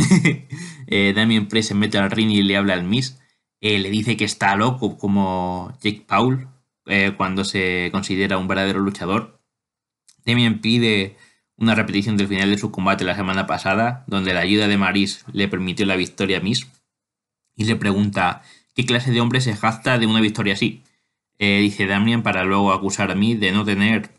Damien 1.14 1.48
Priest 1.48 1.70
se 1.70 1.74
mete 1.74 1.98
al 1.98 2.10
ring 2.12 2.30
y 2.30 2.42
le 2.42 2.56
habla 2.56 2.74
al 2.74 2.84
Miss. 2.84 3.18
Le 3.60 3.90
dice 3.90 4.16
que 4.16 4.24
está 4.24 4.54
loco 4.54 4.96
como 4.98 5.76
Jake 5.82 6.04
Paul 6.06 6.48
cuando 7.16 7.44
se 7.44 7.90
considera 7.92 8.38
un 8.38 8.48
verdadero 8.48 8.80
luchador. 8.80 9.40
Damien 10.24 10.60
pide 10.60 11.16
una 11.56 11.74
repetición 11.74 12.16
del 12.16 12.28
final 12.28 12.50
de 12.50 12.58
su 12.58 12.70
combate 12.70 13.04
la 13.04 13.14
semana 13.14 13.46
pasada, 13.46 14.04
donde 14.06 14.32
la 14.32 14.40
ayuda 14.40 14.68
de 14.68 14.78
Maris 14.78 15.24
le 15.32 15.48
permitió 15.48 15.84
la 15.86 15.96
victoria 15.96 16.38
a 16.38 16.40
Miss. 16.40 16.66
Y 17.56 17.64
le 17.64 17.76
pregunta 17.76 18.42
¿Qué 18.78 18.86
clase 18.86 19.10
de 19.10 19.20
hombre 19.20 19.40
se 19.40 19.56
jacta 19.56 19.98
de 19.98 20.06
una 20.06 20.20
victoria 20.20 20.54
así? 20.54 20.84
Eh, 21.40 21.58
dice 21.58 21.86
Damian 21.86 22.22
para 22.22 22.44
luego 22.44 22.72
acusar 22.72 23.10
a 23.10 23.16
mí 23.16 23.34
de 23.34 23.50
no 23.50 23.64
tener, 23.64 24.12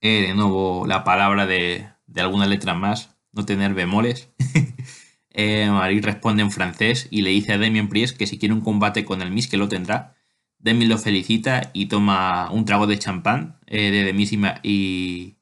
eh, 0.00 0.22
de 0.22 0.34
nuevo, 0.34 0.86
la 0.86 1.04
palabra 1.04 1.44
de, 1.44 1.90
de 2.06 2.20
alguna 2.22 2.46
letra 2.46 2.72
más, 2.72 3.14
no 3.32 3.44
tener 3.44 3.74
bemoles. 3.74 4.30
eh, 5.28 5.68
Marie 5.70 6.00
responde 6.00 6.42
en 6.42 6.52
francés 6.52 7.06
y 7.10 7.20
le 7.20 7.28
dice 7.28 7.52
a 7.52 7.58
Damien 7.58 7.90
Priest 7.90 8.16
que 8.16 8.26
si 8.26 8.38
quiere 8.38 8.54
un 8.54 8.62
combate 8.62 9.04
con 9.04 9.20
el 9.20 9.30
Miss 9.30 9.46
que 9.46 9.58
lo 9.58 9.68
tendrá. 9.68 10.16
Demi 10.64 10.86
lo 10.86 10.96
felicita 10.96 11.70
y 11.74 11.86
toma 11.86 12.50
un 12.50 12.64
trago 12.64 12.86
de 12.86 12.98
champán 12.98 13.58
eh, 13.66 13.90
de 13.90 14.02
Demis 14.02 14.32
y, 14.62 15.36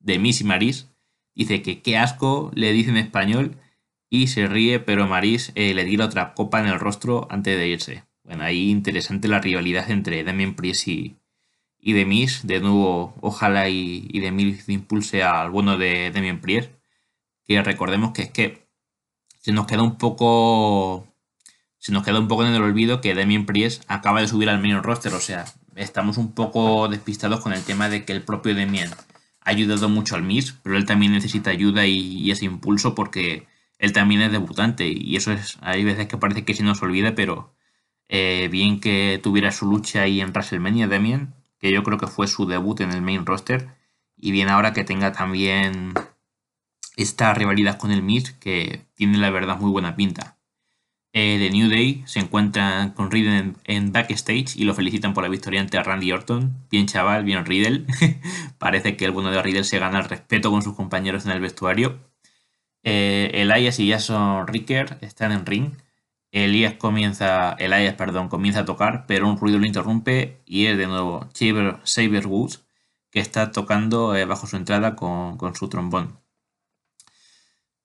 de 0.00 0.18
Miss 0.18 0.40
y 0.40 0.44
Maris. 0.44 0.88
Dice 1.34 1.60
que 1.60 1.82
qué 1.82 1.98
asco, 1.98 2.50
le 2.54 2.72
dice 2.72 2.88
en 2.88 2.96
español 2.96 3.58
y 4.08 4.28
se 4.28 4.46
ríe, 4.46 4.80
pero 4.80 5.06
Maris 5.06 5.52
eh, 5.56 5.74
le 5.74 5.84
tira 5.84 6.06
otra 6.06 6.32
copa 6.32 6.58
en 6.58 6.68
el 6.68 6.80
rostro 6.80 7.26
antes 7.30 7.58
de 7.58 7.68
irse. 7.68 8.04
Bueno, 8.24 8.44
ahí 8.44 8.70
interesante 8.70 9.28
la 9.28 9.40
rivalidad 9.40 9.90
entre 9.90 10.24
Damien 10.24 10.54
Priest 10.54 10.88
y, 10.88 11.16
y 11.78 11.92
Demis. 11.92 12.46
De 12.46 12.60
nuevo, 12.60 13.14
ojalá 13.20 13.68
y, 13.68 14.08
y 14.10 14.20
Demis 14.20 14.66
impulse 14.70 15.22
al 15.22 15.50
bueno 15.50 15.76
de 15.76 16.10
Damien 16.12 16.40
Priest. 16.40 16.72
Que 17.44 17.62
recordemos 17.62 18.12
que 18.12 18.22
es 18.22 18.30
que 18.30 18.66
se 19.38 19.52
nos 19.52 19.66
queda 19.66 19.82
un 19.82 19.98
poco. 19.98 21.11
Se 21.82 21.90
nos 21.90 22.04
queda 22.04 22.20
un 22.20 22.28
poco 22.28 22.46
en 22.46 22.54
el 22.54 22.62
olvido 22.62 23.00
que 23.00 23.12
Damien 23.12 23.44
Priest 23.44 23.82
acaba 23.88 24.20
de 24.20 24.28
subir 24.28 24.48
al 24.48 24.60
main 24.60 24.80
roster. 24.84 25.12
O 25.14 25.18
sea, 25.18 25.46
estamos 25.74 26.16
un 26.16 26.32
poco 26.32 26.86
despistados 26.86 27.40
con 27.40 27.52
el 27.52 27.64
tema 27.64 27.88
de 27.88 28.04
que 28.04 28.12
el 28.12 28.22
propio 28.22 28.54
Damien 28.54 28.88
ha 29.40 29.50
ayudado 29.50 29.88
mucho 29.88 30.14
al 30.14 30.22
Miss, 30.22 30.54
pero 30.62 30.76
él 30.76 30.86
también 30.86 31.10
necesita 31.10 31.50
ayuda 31.50 31.84
y 31.84 32.30
ese 32.30 32.44
impulso 32.44 32.94
porque 32.94 33.48
él 33.80 33.92
también 33.92 34.22
es 34.22 34.30
debutante 34.30 34.86
y 34.86 35.16
eso 35.16 35.32
es, 35.32 35.58
hay 35.60 35.82
veces 35.82 36.06
que 36.06 36.18
parece 36.18 36.44
que 36.44 36.54
se 36.54 36.62
nos 36.62 36.80
olvida, 36.82 37.16
pero 37.16 37.52
eh, 38.08 38.48
bien 38.52 38.78
que 38.78 39.18
tuviera 39.20 39.50
su 39.50 39.66
lucha 39.66 40.02
ahí 40.02 40.20
en 40.20 40.30
WrestleMania 40.30 40.86
Damien, 40.86 41.34
que 41.58 41.72
yo 41.72 41.82
creo 41.82 41.98
que 41.98 42.06
fue 42.06 42.28
su 42.28 42.46
debut 42.46 42.80
en 42.80 42.92
el 42.92 43.02
main 43.02 43.26
roster, 43.26 43.66
y 44.16 44.30
bien 44.30 44.50
ahora 44.50 44.72
que 44.72 44.84
tenga 44.84 45.10
también 45.10 45.94
esta 46.96 47.34
rivalidad 47.34 47.76
con 47.76 47.90
el 47.90 48.04
Miz, 48.04 48.30
que 48.38 48.86
tiene 48.94 49.18
la 49.18 49.30
verdad 49.30 49.58
muy 49.58 49.72
buena 49.72 49.96
pinta. 49.96 50.36
Eh, 51.14 51.38
The 51.38 51.50
New 51.50 51.68
Day 51.68 52.02
se 52.06 52.20
encuentran 52.20 52.92
con 52.92 53.10
Riddle 53.10 53.54
en, 53.64 53.92
backstage 53.92 54.56
y 54.56 54.64
lo 54.64 54.74
felicitan 54.74 55.12
por 55.12 55.22
la 55.22 55.28
victoria 55.28 55.60
ante 55.60 55.82
Randy 55.82 56.12
Orton. 56.12 56.54
Bien 56.70 56.86
chaval, 56.86 57.24
bien 57.24 57.44
Riddle. 57.44 57.86
Parece 58.58 58.96
que 58.96 59.04
el 59.04 59.10
bueno 59.10 59.30
de 59.30 59.42
Riddle 59.42 59.64
se 59.64 59.78
gana 59.78 59.98
el 59.98 60.08
respeto 60.08 60.50
con 60.50 60.62
sus 60.62 60.74
compañeros 60.74 61.26
en 61.26 61.32
el 61.32 61.40
vestuario. 61.40 61.98
Eh, 62.82 63.30
Elias 63.34 63.78
y 63.78 63.90
Jason 63.90 64.46
Ricker 64.46 64.98
están 65.02 65.32
en 65.32 65.46
ring. 65.46 65.72
Elias 66.32 66.74
comienza, 66.74 67.52
Elias, 67.58 67.94
perdón, 67.94 68.28
comienza 68.28 68.60
a 68.60 68.64
tocar, 68.64 69.04
pero 69.06 69.28
un 69.28 69.36
ruido 69.36 69.58
lo 69.58 69.66
interrumpe 69.66 70.40
y 70.46 70.66
es 70.66 70.78
de 70.78 70.86
nuevo 70.86 71.28
Saber 71.84 72.26
Woods 72.26 72.64
que 73.10 73.20
está 73.20 73.52
tocando 73.52 74.16
eh, 74.16 74.24
bajo 74.24 74.46
su 74.46 74.56
entrada 74.56 74.96
con, 74.96 75.54
su 75.54 75.68
trombón. 75.68 76.18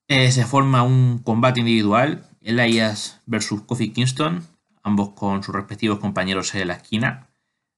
Eh, 0.07 0.31
se 0.31 0.45
forma 0.45 0.83
un 0.83 1.19
combate 1.19 1.59
individual, 1.59 2.25
Elias 2.47 3.21
versus 3.25 3.61
Kofi 3.63 3.91
Kingston, 3.91 4.47
ambos 4.83 5.09
con 5.11 5.43
sus 5.43 5.53
respectivos 5.55 5.99
compañeros 5.99 6.53
en 6.55 6.67
la 6.69 6.75
esquina. 6.75 7.29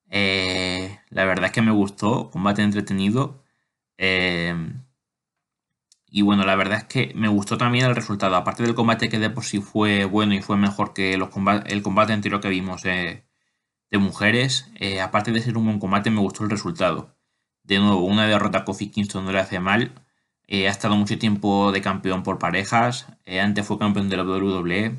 la 0.09 1.25
verdad 1.25 1.45
es 1.45 1.51
que 1.51 1.61
me 1.61 1.71
gustó, 1.71 2.29
combate 2.31 2.61
entretenido. 2.61 3.43
Y 6.11 6.21
bueno, 6.23 6.43
la 6.43 6.55
verdad 6.55 6.79
es 6.79 6.83
que 6.85 7.13
me 7.15 7.27
gustó 7.27 7.57
también 7.57 7.85
el 7.85 7.95
resultado. 7.95 8.35
Aparte 8.35 8.63
del 8.63 8.75
combate 8.75 9.09
que 9.09 9.19
de 9.19 9.29
por 9.29 9.43
sí 9.45 9.61
fue 9.61 10.05
bueno 10.05 10.33
y 10.33 10.41
fue 10.41 10.57
mejor 10.57 10.93
que 10.93 11.13
el 11.13 11.83
combate 11.83 12.13
anterior 12.13 12.41
que 12.41 12.49
vimos 12.49 12.83
eh, 12.85 13.25
de 13.91 13.97
mujeres, 13.99 14.71
eh, 14.75 15.01
aparte 15.01 15.31
de 15.31 15.41
ser 15.41 15.57
un 15.57 15.65
buen 15.65 15.79
combate, 15.79 16.11
me 16.11 16.21
gustó 16.21 16.43
el 16.43 16.49
resultado. 16.49 17.15
De 17.63 17.79
nuevo, 17.79 18.01
una 18.05 18.27
derrota 18.27 18.59
a 18.59 18.65
Kofi 18.65 18.89
Kingston 18.91 19.25
no 19.25 19.31
le 19.31 19.39
hace 19.39 19.59
mal. 19.59 19.93
Eh, 20.51 20.67
ha 20.67 20.71
estado 20.71 20.95
mucho 20.95 21.17
tiempo 21.17 21.71
de 21.71 21.81
campeón 21.81 22.23
por 22.23 22.39
parejas. 22.39 23.07
antes 23.41 23.65
fue 23.65 23.79
campeón 23.79 24.09
de 24.09 24.17
la 24.17 24.23
WWE. 24.23 24.97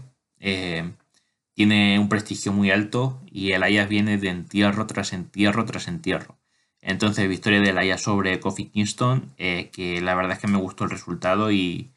tiene 1.54 1.98
un 1.98 2.08
prestigio 2.08 2.52
muy 2.52 2.70
alto 2.70 3.20
y 3.30 3.52
el 3.52 3.62
Ayas 3.62 3.88
viene 3.88 4.16
de 4.18 4.28
entierro 4.30 4.86
tras 4.86 5.12
entierro 5.12 5.64
tras 5.66 5.88
entierro. 5.88 6.40
Entonces, 6.82 7.28
victoria 7.28 7.60
de 7.60 7.72
Laia 7.72 7.98
sobre 7.98 8.40
Kofi 8.40 8.66
Kingston, 8.70 9.32
eh, 9.38 9.70
que 9.72 10.00
la 10.00 10.14
verdad 10.14 10.32
es 10.32 10.38
que 10.38 10.48
me 10.48 10.58
gustó 10.58 10.84
el 10.84 10.90
resultado 10.90 11.52
y, 11.52 11.92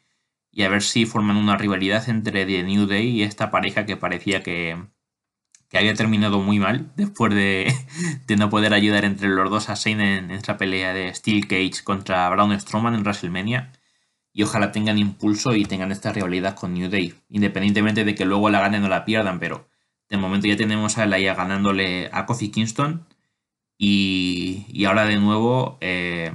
a 0.58 0.68
ver 0.68 0.82
si 0.82 1.06
forman 1.06 1.36
una 1.36 1.56
rivalidad 1.56 2.08
entre 2.08 2.46
The 2.46 2.62
New 2.64 2.86
Day 2.86 3.08
y 3.08 3.22
esta 3.22 3.50
pareja 3.50 3.86
que 3.86 3.96
parecía 3.96 4.42
que, 4.42 4.76
había 5.78 5.94
terminado 5.94 6.40
muy 6.40 6.58
mal 6.58 6.92
después 6.96 7.34
de, 7.34 7.74
no 8.36 8.50
poder 8.50 8.74
ayudar 8.74 9.04
entre 9.04 9.28
los 9.28 9.50
dos 9.50 9.70
a 9.70 9.74
Shane 9.74 10.18
en, 10.18 10.30
esta 10.30 10.56
pelea 10.56 10.92
de 10.92 11.14
Steel 11.14 11.46
Cage 11.46 11.82
contra 11.84 12.28
Braun 12.30 12.58
Strowman 12.58 12.94
en 12.94 13.02
WrestleMania. 13.02 13.72
Y 14.32 14.42
ojalá 14.42 14.72
tengan 14.72 14.98
impulso 14.98 15.54
y 15.54 15.64
tengan 15.64 15.92
esta 15.92 16.12
rivalidad 16.12 16.56
con 16.56 16.74
New 16.74 16.90
Day, 16.90 17.14
independientemente 17.28 18.04
de 18.04 18.16
que 18.16 18.24
luego 18.24 18.50
la 18.50 18.60
ganen 18.60 18.82
o 18.82 18.88
la 18.88 19.04
pierdan, 19.04 19.38
pero 19.38 19.68
de 20.08 20.16
momento 20.16 20.48
ya 20.48 20.56
tenemos 20.56 20.98
a 20.98 21.06
Laia 21.06 21.34
ganándole 21.34 22.10
a 22.12 22.26
Kofi 22.26 22.50
Kingston 22.50 23.06
y, 23.78 24.84
ahora 24.86 25.04
de 25.06 25.18
nuevo, 25.18 25.78
eh, 25.80 26.32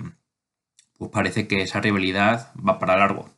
pues 0.98 1.12
parece 1.12 1.48
que 1.48 1.62
esa 1.62 1.82
rivalidad 1.82 2.54
va 2.56 2.80
para 2.80 2.98
largo. 2.98 3.30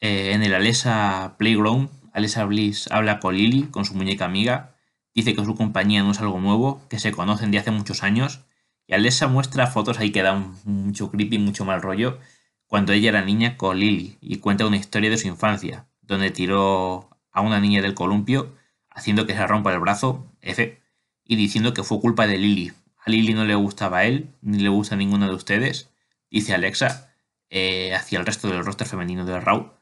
Eh, 0.00 0.32
en 0.32 0.42
el 0.42 0.54
Alessa 0.54 1.36
Playground, 1.38 1.90
Alessa 2.12 2.44
Bliss 2.44 2.88
habla 2.90 3.20
con 3.20 3.36
Lily, 3.36 3.64
con 3.64 3.84
su 3.84 3.94
muñeca 3.94 4.24
amiga. 4.24 4.75
Dice 5.16 5.34
que 5.34 5.46
su 5.46 5.54
compañía 5.54 6.02
no 6.02 6.10
es 6.10 6.20
algo 6.20 6.38
nuevo, 6.40 6.82
que 6.90 6.98
se 6.98 7.10
conocen 7.10 7.50
de 7.50 7.58
hace 7.58 7.70
muchos 7.70 8.02
años. 8.02 8.44
Y 8.86 8.92
Alessa 8.92 9.28
muestra 9.28 9.66
fotos 9.66 9.98
ahí 9.98 10.12
que 10.12 10.22
dan 10.22 10.54
mucho 10.64 11.10
creepy, 11.10 11.38
mucho 11.38 11.64
mal 11.64 11.80
rollo, 11.80 12.18
cuando 12.66 12.92
ella 12.92 13.08
era 13.08 13.24
niña 13.24 13.56
con 13.56 13.78
Lily 13.78 14.18
y 14.20 14.36
cuenta 14.40 14.66
una 14.66 14.76
historia 14.76 15.08
de 15.08 15.16
su 15.16 15.26
infancia, 15.26 15.86
donde 16.02 16.30
tiró 16.30 17.08
a 17.32 17.40
una 17.40 17.60
niña 17.60 17.80
del 17.80 17.94
columpio, 17.94 18.54
haciendo 18.90 19.26
que 19.26 19.32
se 19.32 19.46
rompa 19.46 19.72
el 19.72 19.80
brazo, 19.80 20.26
F, 20.42 20.82
y 21.24 21.36
diciendo 21.36 21.72
que 21.72 21.82
fue 21.82 21.98
culpa 21.98 22.26
de 22.26 22.36
Lily, 22.36 22.72
a 22.98 23.10
Lily 23.10 23.32
no 23.32 23.46
le 23.46 23.54
gustaba 23.54 23.98
a 23.98 24.04
él, 24.04 24.34
ni 24.42 24.58
le 24.58 24.68
gusta 24.68 24.96
a 24.96 24.98
ninguna 24.98 25.28
de 25.28 25.34
ustedes, 25.34 25.88
dice 26.30 26.52
Alexa, 26.52 27.14
eh, 27.48 27.94
hacia 27.94 28.18
el 28.18 28.26
resto 28.26 28.48
del 28.48 28.66
roster 28.66 28.86
femenino 28.86 29.24
de 29.24 29.40
Raw. 29.40 29.72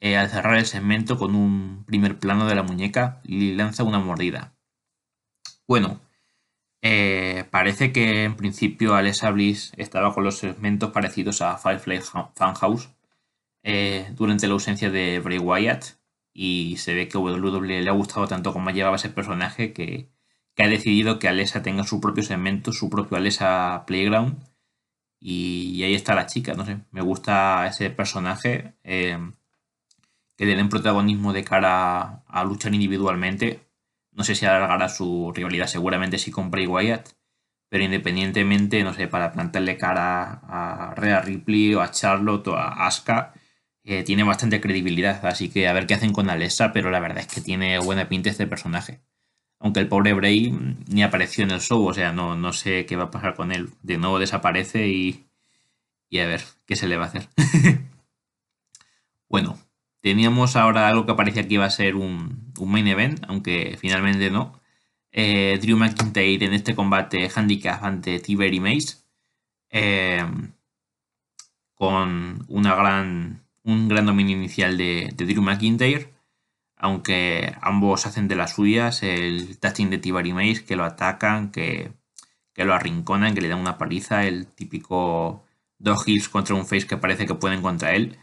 Eh, 0.00 0.16
al 0.16 0.30
cerrar 0.30 0.56
el 0.56 0.64
segmento 0.64 1.18
con 1.18 1.34
un 1.34 1.84
primer 1.86 2.18
plano 2.18 2.46
de 2.46 2.54
la 2.54 2.62
muñeca, 2.62 3.20
Lily 3.24 3.54
lanza 3.54 3.82
una 3.82 3.98
mordida. 3.98 4.54
Bueno, 5.68 6.00
eh, 6.82 7.44
parece 7.50 7.92
que 7.92 8.24
en 8.24 8.36
principio 8.36 8.94
Alexa 8.94 9.30
Bliss 9.30 9.72
estaba 9.76 10.14
con 10.14 10.24
los 10.24 10.38
segmentos 10.38 10.90
parecidos 10.90 11.42
a 11.42 11.58
Firefly 11.58 12.00
Funhouse 12.34 12.90
durante 14.16 14.46
la 14.46 14.54
ausencia 14.54 14.90
de 14.90 15.20
Bray 15.20 15.38
Wyatt 15.38 15.84
y 16.32 16.76
se 16.78 16.94
ve 16.94 17.08
que 17.08 17.18
WWE 17.18 17.82
le 17.82 17.88
ha 17.90 17.92
gustado 17.92 18.26
tanto 18.26 18.52
como 18.52 18.70
llevaba 18.70 18.96
ese 18.96 19.10
personaje 19.10 19.72
que 19.72 20.08
que 20.58 20.64
ha 20.64 20.68
decidido 20.68 21.20
que 21.20 21.28
Alessa 21.28 21.62
tenga 21.62 21.84
su 21.84 22.00
propio 22.00 22.24
segmento, 22.24 22.72
su 22.72 22.90
propio 22.90 23.16
Alessa 23.16 23.84
Playground. 23.86 24.42
Y, 25.20 25.82
ahí 25.84 25.94
está 25.94 26.16
la 26.16 26.26
chica, 26.26 26.54
no 26.54 26.64
sé, 26.66 26.80
me 26.90 27.00
gusta 27.00 27.64
ese 27.68 27.90
personaje. 27.90 28.74
Eh, 28.82 29.18
que 30.36 30.46
le 30.46 30.56
den 30.56 30.68
protagonismo 30.68 31.32
de 31.32 31.44
cara 31.44 32.24
a, 32.26 32.44
luchar 32.44 32.74
individualmente. 32.74 33.67
No 34.18 34.24
sé 34.24 34.34
si 34.34 34.44
alargará 34.46 34.88
su 34.88 35.32
rivalidad, 35.32 35.68
seguramente 35.68 36.18
sí 36.18 36.32
con 36.32 36.50
Bray 36.50 36.66
Wyatt. 36.66 37.10
Pero 37.68 37.84
independientemente, 37.84 38.82
no 38.82 38.92
sé, 38.92 39.06
para 39.06 39.32
plantarle 39.32 39.76
cara 39.78 40.40
a 40.48 40.94
Rhea 40.96 41.20
Ripley 41.20 41.74
o 41.74 41.82
a 41.82 41.92
Charlotte 41.92 42.48
o 42.48 42.56
a 42.56 42.86
Asuka, 42.86 43.32
eh, 43.84 44.02
tiene 44.02 44.24
bastante 44.24 44.60
credibilidad. 44.60 45.24
Así 45.24 45.50
que 45.50 45.68
a 45.68 45.72
ver 45.72 45.86
qué 45.86 45.94
hacen 45.94 46.12
con 46.12 46.30
Alessa, 46.30 46.72
pero 46.72 46.90
la 46.90 46.98
verdad 46.98 47.20
es 47.20 47.28
que 47.28 47.40
tiene 47.40 47.78
buena 47.78 48.08
pinta 48.08 48.28
este 48.28 48.48
personaje. 48.48 49.00
Aunque 49.60 49.80
el 49.80 49.88
pobre 49.88 50.14
Bray 50.14 50.50
ni 50.88 51.02
apareció 51.04 51.44
en 51.44 51.52
el 51.52 51.60
show, 51.60 51.86
o 51.86 51.94
sea, 51.94 52.12
no, 52.12 52.36
no 52.36 52.52
sé 52.52 52.86
qué 52.86 52.96
va 52.96 53.04
a 53.04 53.10
pasar 53.12 53.34
con 53.36 53.52
él. 53.52 53.70
De 53.82 53.98
nuevo 53.98 54.18
desaparece 54.18 54.88
y, 54.88 55.28
y 56.10 56.20
a 56.20 56.26
ver 56.26 56.42
qué 56.66 56.76
se 56.76 56.88
le 56.88 56.96
va 56.96 57.04
a 57.04 57.08
hacer. 57.08 57.28
bueno, 59.28 59.58
teníamos 60.00 60.56
ahora 60.56 60.88
algo 60.88 61.06
que 61.06 61.14
parecía 61.14 61.46
que 61.46 61.54
iba 61.54 61.64
a 61.64 61.70
ser 61.70 61.96
un, 61.96 62.52
main 62.60 62.86
event, 62.88 63.24
aunque 63.28 63.76
finalmente 63.80 64.30
no. 64.30 64.60
Eh, 65.12 65.58
Drew 65.62 65.76
McIntyre 65.76 66.44
en 66.46 66.54
este 66.54 66.74
combate 66.74 67.30
handicap 67.34 67.82
ante 67.84 68.20
Tiberi 68.20 68.60
Mace. 68.60 68.98
Eh, 69.70 70.24
con 71.74 72.44
una 72.48 72.74
gran, 72.74 73.44
un 73.62 73.88
gran 73.88 74.06
dominio 74.06 74.36
inicial 74.36 74.76
de, 74.76 75.12
de 75.14 75.26
Drew 75.26 75.42
McIntyre 75.42 76.18
aunque 76.78 77.54
ambos 77.60 78.06
hacen 78.06 78.28
de 78.28 78.36
las 78.36 78.54
suyas, 78.54 79.02
el 79.02 79.58
touching 79.58 79.90
de 79.90 79.98
Tibari 79.98 80.32
Mace, 80.32 80.64
que 80.64 80.76
lo 80.76 80.84
atacan, 80.84 81.50
que, 81.50 81.92
lo 82.56 82.74
arrinconan, 82.74 83.34
que 83.34 83.40
le 83.40 83.48
dan 83.48 83.60
una 83.60 83.78
paliza, 83.78 84.26
el 84.26 84.46
típico 84.46 85.44
dos 85.78 86.06
hills 86.08 86.28
contra 86.28 86.54
un 86.54 86.66
face 86.66 86.86
que 86.86 86.96
parece 86.96 87.26
que 87.26 87.34
pueden 87.34 87.62
contra 87.62 87.94
él, 87.94 88.18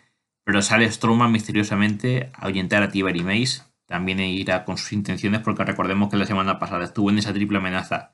pero 0.45 0.61
sale 0.61 0.89
Strowman 0.89 1.31
misteriosamente 1.31 2.31
a 2.35 2.45
ahuyentar 2.45 2.83
a 2.83 2.89
Tibari 2.89 3.23
Mace, 3.23 3.63
también 3.87 4.19
irá 4.19 4.63
con 4.63 4.77
sus 4.77 4.93
intenciones 4.93 5.41
porque 5.41 5.65
recordemos 5.65 6.09
que 6.09 6.17
la 6.17 6.25
semana 6.25 6.59
pasada 6.59 6.85
estuvo 6.85 7.09
en 7.09 7.17
esa 7.17 7.33
triple 7.33 7.57
amenaza 7.57 8.13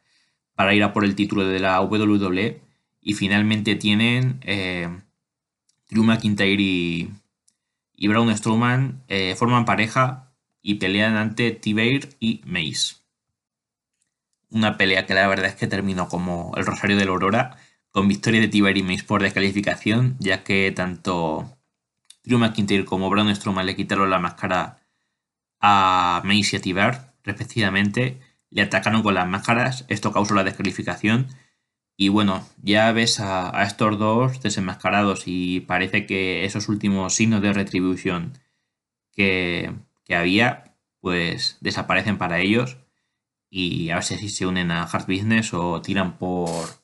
para 0.55 0.73
ir 0.73 0.83
a 0.83 0.93
por 0.93 1.05
el 1.05 1.15
título 1.15 1.45
de 1.45 1.59
la 1.59 1.79
WWE 1.81 2.61
y 3.01 3.13
finalmente 3.13 3.75
tienen 3.75 4.39
eh, 4.41 4.89
Drew 5.89 6.03
McIntyre 6.03 6.61
y, 6.61 7.11
y 7.93 8.07
Braun 8.07 8.35
Strowman 8.35 9.03
eh, 9.09 9.35
forman 9.35 9.65
pareja 9.65 10.33
y 10.61 10.75
pelean 10.75 11.17
ante 11.17 11.51
Tibeir 11.51 12.15
y 12.19 12.41
Mace. 12.45 12.95
Una 14.49 14.77
pelea 14.77 15.05
que 15.05 15.13
la 15.13 15.27
verdad 15.27 15.47
es 15.47 15.55
que 15.55 15.67
terminó 15.67 16.07
como 16.07 16.53
el 16.55 16.65
Rosario 16.65 16.97
de 16.97 17.05
la 17.05 17.11
Aurora, 17.11 17.57
con 17.89 18.07
victoria 18.07 18.39
de 18.39 18.47
Tibeir 18.47 18.77
y 18.77 18.83
Mace 18.83 19.03
por 19.03 19.21
descalificación, 19.21 20.15
ya 20.19 20.43
que 20.43 20.71
tanto 20.71 21.57
Drew 22.23 22.39
McIntyre 22.39 22.85
como 22.85 23.09
Braun 23.09 23.35
Strowman 23.35 23.65
le 23.65 23.75
quitaron 23.75 24.09
la 24.09 24.19
máscara 24.19 24.81
a 25.59 26.21
Mace 26.25 26.61
y 26.63 26.77
a 26.77 27.13
respectivamente, 27.23 28.19
le 28.49 28.63
atacaron 28.63 29.03
con 29.03 29.13
las 29.13 29.27
máscaras, 29.27 29.85
esto 29.87 30.11
causó 30.11 30.33
la 30.35 30.43
descalificación. 30.43 31.27
Y 31.97 32.09
bueno, 32.09 32.47
ya 32.63 32.91
ves 32.91 33.19
a, 33.19 33.63
estos 33.63 33.99
dos 33.99 34.41
desenmascarados 34.41 35.23
y 35.27 35.61
parece 35.61 36.05
que 36.05 36.45
esos 36.45 36.67
últimos 36.69 37.13
signos 37.13 37.41
de 37.41 37.53
retribución 37.53 38.39
que, 39.13 39.73
había, 40.09 40.75
pues 40.99 41.57
desaparecen 41.61 42.17
para 42.17 42.39
ellos. 42.39 42.77
Y 43.49 43.91
a 43.91 43.95
ver 43.95 44.03
si 44.03 44.29
se 44.29 44.45
unen 44.45 44.71
a 44.71 44.83
Hard 44.83 45.05
Business 45.07 45.53
o 45.53 45.81
tiran 45.81 46.17
por 46.17 46.80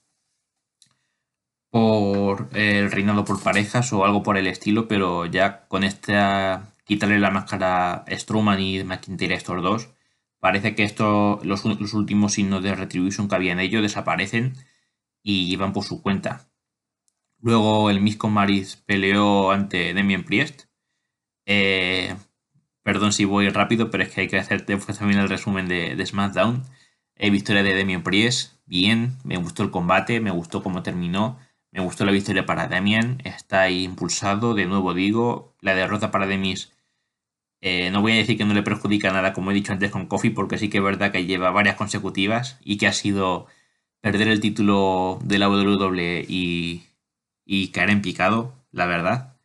por 1.69 2.49
el 2.53 2.91
reinado 2.91 3.25
por 3.25 3.41
parejas 3.41 3.91
o 3.93 4.05
algo 4.05 4.23
por 4.23 4.37
el 4.37 4.47
estilo, 4.47 4.87
pero 4.87 5.25
ya 5.25 5.67
con 5.67 5.83
esta 5.83 6.75
quitarle 6.85 7.19
la 7.19 7.31
máscara 7.31 7.93
a 7.95 8.05
Strowman 8.17 8.59
y 8.61 8.83
McIntyre 8.83 9.35
a 9.35 9.37
estos 9.37 9.61
dos, 9.61 9.89
parece 10.39 10.75
que 10.75 10.83
esto, 10.83 11.39
los, 11.43 11.65
últimos 11.65 12.33
signos 12.33 12.63
de 12.63 12.75
Retribution 12.75 13.27
que 13.27 13.35
había 13.35 13.51
en 13.51 13.59
ellos 13.59 13.81
desaparecen 13.81 14.53
y 15.23 15.55
van 15.57 15.73
por 15.73 15.83
su 15.83 16.01
cuenta. 16.01 16.49
Luego 17.39 17.89
el 17.89 18.01
Miss 18.01 18.17
Maris 18.23 18.77
peleó 18.77 19.51
ante 19.51 19.93
Demian 19.93 20.23
Priest. 20.23 20.63
Eh, 21.45 22.15
Perdón 22.87 23.11
si 23.11 23.25
voy 23.25 23.49
rápido, 23.49 23.91
pero 23.91 24.03
es 24.03 24.13
que 24.13 24.21
hay 24.21 24.27
que 24.29 24.39
hacerte 24.39 24.77
pues, 24.77 24.97
también 24.97 25.19
el 25.19 25.27
resumen 25.27 25.67
de, 25.67 26.01
SmackDown. 26.05 26.63
Eh, 27.15 27.29
victoria 27.31 27.61
de 27.61 27.73
Demian 27.73 28.01
Priest, 28.01 28.53
bien, 28.65 29.17
me 29.25 29.35
gustó 29.35 29.61
el 29.63 29.71
combate, 29.71 30.21
me 30.21 30.31
gustó 30.31 30.63
cómo 30.63 30.83
terminó, 30.83 31.37
me 31.77 31.83
gustó 31.83 32.05
la 32.05 32.11
victoria 32.11 32.45
para 32.45 32.67
Demian, 32.67 33.21
está 33.23 33.61
ahí 33.61 33.83
impulsado, 33.83 34.55
de 34.55 34.65
nuevo 34.65 34.93
digo, 34.95 35.55
la 35.61 35.75
derrota 35.75 36.09
para 36.11 36.25
Demis, 36.25 36.73
eh, 37.61 37.91
no 37.91 38.01
voy 38.01 38.13
a 38.13 38.15
decir 38.15 38.37
que 38.37 38.45
no 38.45 38.53
le 38.53 38.63
perjudica 38.63 39.11
nada, 39.11 39.33
como 39.33 39.51
he 39.51 39.53
dicho 39.53 39.73
antes 39.73 39.91
con 39.91 40.07
Kofi, 40.07 40.31
porque 40.31 40.57
sí 40.57 40.69
que 40.69 40.77
es 40.79 40.83
verdad 40.83 41.11
que 41.11 41.25
lleva 41.25 41.51
varias 41.51 41.75
consecutivas 41.75 42.59
y 42.63 42.77
que 42.77 42.87
ha 42.87 42.93
sido 42.93 43.47
perder 44.01 44.27
el 44.27 44.39
título 44.39 45.19
de 45.23 45.39
la 45.39 45.49
WWE 45.49 46.25
y, 46.27 46.83
y 47.45 47.69
caer 47.69 47.91
en 47.91 48.01
picado, 48.01 48.53
la 48.71 48.85
verdad. 48.87 49.37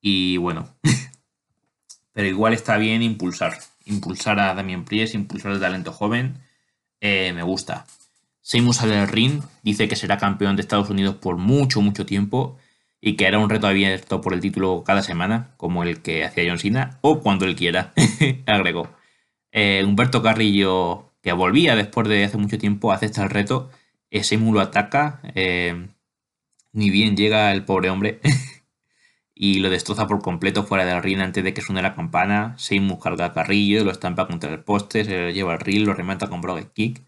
Y 0.00 0.38
bueno, 0.38 0.68
pero 2.12 2.28
igual 2.28 2.52
está 2.54 2.78
bien 2.78 3.02
impulsar. 3.02 3.58
Impulsar 3.86 4.40
a 4.40 4.54
Damien 4.54 4.84
Priest, 4.84 5.14
impulsar 5.14 5.52
el 5.52 5.60
talento 5.60 5.92
joven. 5.92 6.38
Eh, 7.00 7.32
me 7.32 7.42
gusta. 7.42 7.86
Seymour 8.42 8.74
sale 8.74 8.96
del 8.96 9.08
ring, 9.08 9.42
dice 9.62 9.88
que 9.88 9.96
será 9.96 10.18
campeón 10.18 10.56
de 10.56 10.62
Estados 10.62 10.90
Unidos 10.90 11.16
por 11.16 11.36
mucho, 11.36 11.80
mucho 11.80 12.06
tiempo 12.06 12.56
y 13.00 13.16
que 13.16 13.26
era 13.26 13.38
un 13.38 13.50
reto 13.50 13.66
abierto 13.66 14.20
por 14.20 14.34
el 14.34 14.40
título 14.40 14.84
cada 14.84 15.02
semana, 15.02 15.54
como 15.56 15.82
el 15.84 16.02
que 16.02 16.24
hacía 16.24 16.44
John 16.48 16.58
Cena, 16.58 16.98
o 17.00 17.20
cuando 17.20 17.46
él 17.46 17.56
quiera, 17.56 17.92
agregó. 18.46 18.90
Eh, 19.52 19.82
Humberto 19.86 20.22
Carrillo, 20.22 21.10
que 21.22 21.32
volvía 21.32 21.76
después 21.76 22.08
de 22.08 22.24
hace 22.24 22.36
mucho 22.38 22.58
tiempo, 22.58 22.92
acepta 22.92 23.22
el 23.22 23.30
reto, 23.30 23.70
ese 24.10 24.36
lo 24.36 24.60
ataca, 24.60 25.20
eh, 25.34 25.88
ni 26.72 26.90
bien 26.90 27.16
llega 27.16 27.52
el 27.52 27.64
pobre 27.64 27.90
hombre, 27.90 28.20
y 29.34 29.60
lo 29.60 29.70
destroza 29.70 30.06
por 30.06 30.20
completo 30.20 30.64
fuera 30.64 30.84
del 30.84 31.02
ring 31.02 31.20
antes 31.20 31.42
de 31.42 31.54
que 31.54 31.62
suene 31.62 31.82
la 31.82 31.94
campana. 31.94 32.54
Seymour 32.58 32.98
carga 32.98 33.26
a 33.26 33.32
Carrillo, 33.32 33.84
lo 33.84 33.90
estampa 33.90 34.26
contra 34.26 34.52
el 34.52 34.60
poste, 34.60 35.04
se 35.04 35.18
lo 35.18 35.30
lleva 35.30 35.54
al 35.54 35.60
ring, 35.60 35.86
lo 35.86 35.94
remata 35.94 36.28
con 36.28 36.42
Brogue 36.42 36.68
Kick, 36.74 37.00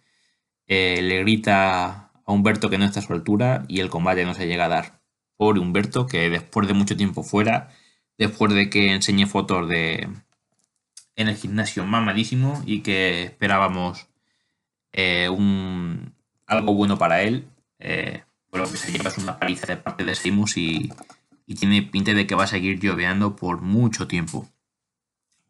eh, 0.75 1.03
le 1.03 1.21
grita 1.21 2.11
a 2.25 2.33
Humberto 2.33 2.71
que 2.71 2.79
no 2.79 2.87
está 2.87 3.01
a 3.01 3.03
su 3.03 3.13
altura 3.13 3.65
y 3.69 3.81
el 3.81 3.91
combate 3.91 4.25
no 4.25 4.35
se 4.35 4.47
llega 4.47 4.65
a 4.67 4.69
dar. 4.69 5.03
Pobre 5.37 5.61
Humberto, 5.61 6.07
que 6.07 6.31
después 6.31 6.67
de 6.67 6.75
mucho 6.75 6.97
tiempo 6.97 7.23
fuera, 7.23 7.69
después 8.17 8.55
de 8.55 8.71
que 8.71 8.93
enseñé 8.93 9.27
fotos 9.27 9.69
de 9.69 10.09
en 11.17 11.29
el 11.29 11.37
gimnasio 11.37 11.85
mamadísimo 11.85 12.63
y 12.65 12.81
que 12.81 13.25
esperábamos 13.25 14.09
eh, 14.93 15.29
algo 16.47 16.75
bueno 16.75 16.97
para 16.97 17.23
él, 17.23 17.47
eh, 17.79 18.23
que 18.51 18.77
se 18.79 18.93
lleva 18.93 19.13
una 19.19 19.39
paliza 19.39 19.67
de 19.67 19.77
parte 19.77 20.05
de 20.05 20.15
Simus 20.15 20.57
y, 20.57 20.91
tiene 21.59 21.83
pinta 21.83 22.15
de 22.15 22.27
que 22.27 22.35
va 22.35 22.45
a 22.45 22.47
seguir 22.47 22.81
lloveando 22.81 23.37
por 23.37 23.61
mucho 23.61 24.09
tiempo. 24.09 24.49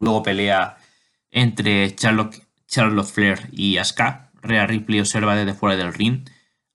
Luego 0.01 0.21
pelea 0.21 0.75
entre 1.31 1.95
Charlotte, 1.95 2.45
Charlotte 2.67 3.07
Flair 3.07 3.47
y 3.53 3.77
Asuka. 3.77 4.32
Rhea 4.43 4.67
Ripley 4.67 4.99
observa 4.99 5.35
desde 5.35 5.53
fuera 5.53 5.75
del 5.75 5.93
ring. 5.93 6.29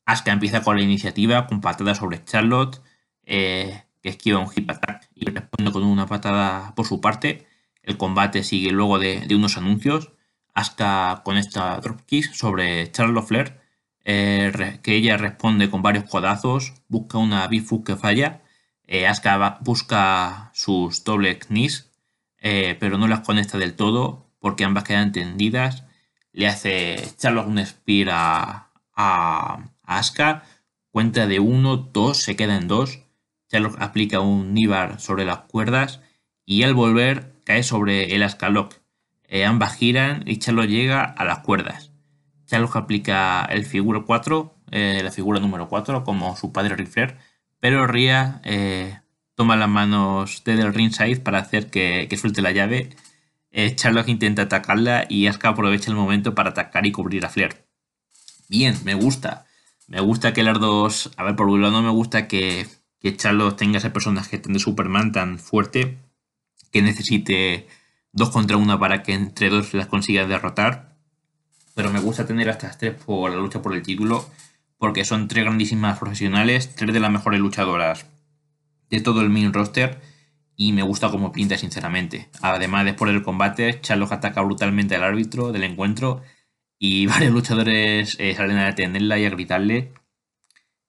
Asuka 0.06 0.32
empieza 0.32 0.62
con 0.62 0.76
la 0.76 0.82
iniciativa, 0.82 1.46
con 1.46 1.60
patadas 1.60 1.98
sobre 1.98 2.24
Charlotte, 2.24 2.80
eh, 3.24 3.84
que 4.02 4.08
esquiva 4.10 4.38
un 4.40 4.50
hip 4.54 4.70
attack 4.70 5.08
y 5.14 5.26
responde 5.30 5.70
con 5.70 5.84
una 5.84 6.06
patada 6.06 6.74
por 6.74 6.86
su 6.86 7.00
parte. 7.00 7.46
El 7.82 7.96
combate 7.96 8.42
sigue 8.42 8.70
luego 8.72 8.98
de, 8.98 9.26
unos 9.34 9.56
anuncios. 9.56 10.12
Asuka 10.54 11.22
con 11.24 11.36
esta 11.36 11.78
dropkick 11.80 12.32
sobre 12.32 12.90
Charlotte 12.90 13.26
Flair, 13.26 13.60
eh, 14.04 14.80
que 14.82 14.96
ella 14.96 15.16
responde 15.16 15.70
con 15.70 15.82
varios 15.82 16.04
codazos, 16.04 16.74
busca 16.88 17.18
una 17.18 17.46
bifus 17.46 17.84
que 17.84 17.96
falla 17.96 18.42
eh, 18.88 19.06
busca 19.60 20.50
sus 20.54 21.04
doble 21.04 21.38
knees, 21.38 21.92
eh, 22.38 22.76
pero 22.80 22.96
no 22.98 23.06
las 23.06 23.20
conecta 23.20 23.58
del 23.58 23.74
todo 23.74 24.32
porque 24.40 24.64
ambas 24.64 24.84
quedan 24.84 25.12
tendidas. 25.12 25.84
Le 26.32 26.46
hace 26.46 26.96
Charlotte 27.16 27.46
un 27.46 27.64
spear 27.64 28.08
a, 28.10 28.70
a, 28.94 29.70
Asuka. 29.82 30.42
Cuenta 30.90 31.26
de 31.26 31.40
1, 31.40 31.76
2, 31.76 32.16
se 32.16 32.36
queda 32.36 32.56
en 32.56 32.68
2. 32.68 33.00
Charlotte 33.48 33.76
aplica 33.78 34.20
un 34.20 34.54
Nibar 34.54 35.00
sobre 35.00 35.24
las 35.24 35.38
cuerdas 35.40 36.00
y 36.44 36.62
al 36.62 36.74
volver 36.74 37.34
cae 37.44 37.62
sobre 37.62 38.14
el 38.14 38.22
Asuka 38.22 38.48
Lock. 38.48 38.74
Eh, 39.24 39.44
ambas 39.44 39.76
giran 39.76 40.24
y 40.26 40.38
Charlotte 40.38 40.68
llega 40.68 41.02
a 41.02 41.24
las 41.24 41.40
cuerdas. 41.40 41.90
Charlotte 42.46 42.76
aplica 42.76 43.44
el 43.44 43.66
figura 43.66 44.02
4, 44.06 44.54
la 44.70 45.10
figura 45.10 45.38
número 45.38 45.68
4, 45.68 46.04
como 46.04 46.34
su 46.36 46.50
padre 46.52 46.76
Rifler 46.76 47.18
pero 47.60 47.86
Ria 47.86 48.40
eh, 48.44 48.98
toma 49.34 49.56
las 49.56 49.68
manos 49.68 50.42
de 50.44 50.56
del 50.56 50.74
ringside 50.74 51.20
para 51.20 51.38
hacer 51.38 51.70
que, 51.70 52.08
suelte 52.16 52.42
la 52.42 52.52
llave. 52.52 52.90
Eh, 53.50 53.76
intenta 54.06 54.42
atacarla 54.42 55.06
y 55.08 55.26
Asuka 55.26 55.50
aprovecha 55.50 55.90
el 55.90 55.96
momento 55.96 56.34
para 56.34 56.50
atacar 56.50 56.86
y 56.86 56.92
cubrir 56.92 57.24
a 57.24 57.30
Flair. 57.30 57.66
Bien, 58.48 58.76
me 58.84 58.94
gusta. 58.94 59.46
Me 59.86 60.00
gusta 60.00 60.32
que 60.32 60.42
las 60.42 60.58
dos. 60.58 61.10
A 61.16 61.24
ver, 61.24 61.36
por 61.36 61.48
un 61.48 61.62
lado, 61.62 61.72
no 61.72 61.82
me 61.82 61.90
gusta 61.90 62.28
que, 62.28 62.66
que 63.00 63.12
tenga 63.12 63.78
ese 63.78 63.90
personaje 63.90 64.38
de 64.38 64.58
Superman 64.58 65.12
tan 65.12 65.38
fuerte 65.38 65.98
que 66.70 66.82
necesite 66.82 67.66
dos 68.12 68.30
contra 68.30 68.56
una 68.56 68.78
para 68.78 69.02
que 69.02 69.14
entre 69.14 69.48
dos 69.48 69.74
las 69.74 69.86
consiga 69.86 70.26
derrotar. 70.26 70.96
Pero 71.74 71.90
me 71.92 72.00
gusta 72.00 72.26
tener 72.26 72.48
a 72.48 72.52
estas 72.52 72.78
tres 72.78 72.94
por 72.94 73.30
la 73.30 73.36
lucha 73.36 73.62
por 73.62 73.74
el 73.74 73.82
título 73.82 74.28
porque 74.78 75.04
son 75.04 75.28
tres 75.28 75.44
grandísimas 75.44 75.98
profesionales, 75.98 76.74
tres 76.74 76.92
de 76.92 77.00
las 77.00 77.10
mejores 77.10 77.40
luchadoras 77.40 78.06
de 78.90 79.00
todo 79.00 79.20
el 79.20 79.28
main 79.28 79.52
roster 79.52 80.00
y 80.60 80.72
me 80.72 80.82
gusta 80.82 81.08
como 81.08 81.30
pinta 81.30 81.56
sinceramente. 81.56 82.28
Además, 82.42 82.84
después 82.84 83.12
del 83.12 83.22
combate, 83.22 83.80
Charlotte 83.80 84.12
ataca 84.12 84.42
brutalmente 84.42 84.96
al 84.96 85.04
árbitro 85.04 85.52
del 85.52 85.62
encuentro 85.62 86.22
y 86.80 87.06
varios 87.06 87.32
luchadores 87.32 88.16
eh, 88.18 88.34
salen 88.34 88.58
a 88.58 88.66
detenerla 88.66 89.18
y 89.18 89.24
a 89.24 89.30
gritarle 89.30 89.92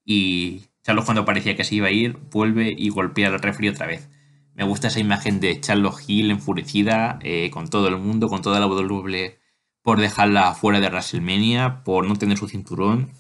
y 0.03 0.63
Charlotte 0.83 1.05
cuando 1.05 1.23
parecía 1.23 1.55
que 1.55 1.63
se 1.63 1.75
iba 1.75 1.87
a 1.87 1.91
ir 1.91 2.17
vuelve 2.31 2.73
y 2.75 2.89
golpea 2.89 3.27
al 3.27 3.39
refri 3.39 3.69
otra 3.69 3.85
vez. 3.85 4.09
Me 4.55 4.63
gusta 4.63 4.87
esa 4.87 4.99
imagen 4.99 5.39
de 5.39 5.61
Charlotte 5.61 6.01
Hill 6.07 6.31
enfurecida 6.31 7.19
eh, 7.21 7.51
con 7.51 7.69
todo 7.69 7.87
el 7.89 7.97
mundo, 7.97 8.27
con 8.27 8.41
toda 8.41 8.59
la 8.59 8.65
WWE 8.65 9.37
por 9.83 9.99
dejarla 10.01 10.55
fuera 10.55 10.79
de 10.79 10.87
WrestleMania, 10.89 11.83
por 11.83 12.07
no 12.07 12.15
tener 12.15 12.39
su 12.39 12.47
cinturón 12.47 13.11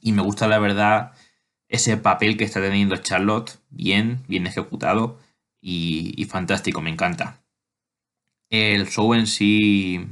y 0.00 0.10
me 0.10 0.22
gusta 0.22 0.48
la 0.48 0.58
verdad 0.58 1.12
ese 1.68 1.96
papel 1.98 2.36
que 2.36 2.44
está 2.44 2.60
teniendo 2.60 2.96
Charlotte, 2.96 3.60
bien, 3.70 4.24
bien 4.26 4.48
ejecutado 4.48 5.18
y, 5.60 6.24
fantástico, 6.26 6.80
me 6.80 6.90
encanta. 6.90 7.42
El 8.50 8.88
show 8.88 9.14
en 9.14 9.26
sí 9.26 10.06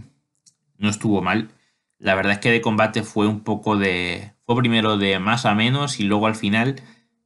no 0.79 0.89
estuvo 0.91 1.23
mal. 1.23 1.51
La 1.99 2.15
verdad 2.15 2.33
es 2.35 2.39
que 2.39 2.51
de 2.51 2.61
combate 2.61 3.03
fue 3.03 3.27
un 3.27 3.41
poco 3.41 3.77
de... 3.77 4.33
Fue 4.45 4.57
primero 4.57 4.99
de 4.99 5.19
más 5.19 5.47
a 5.47 5.55
menos 5.55 5.99
y 5.99 6.05
luego 6.05 6.27
al 6.27 6.37
final 6.37 6.77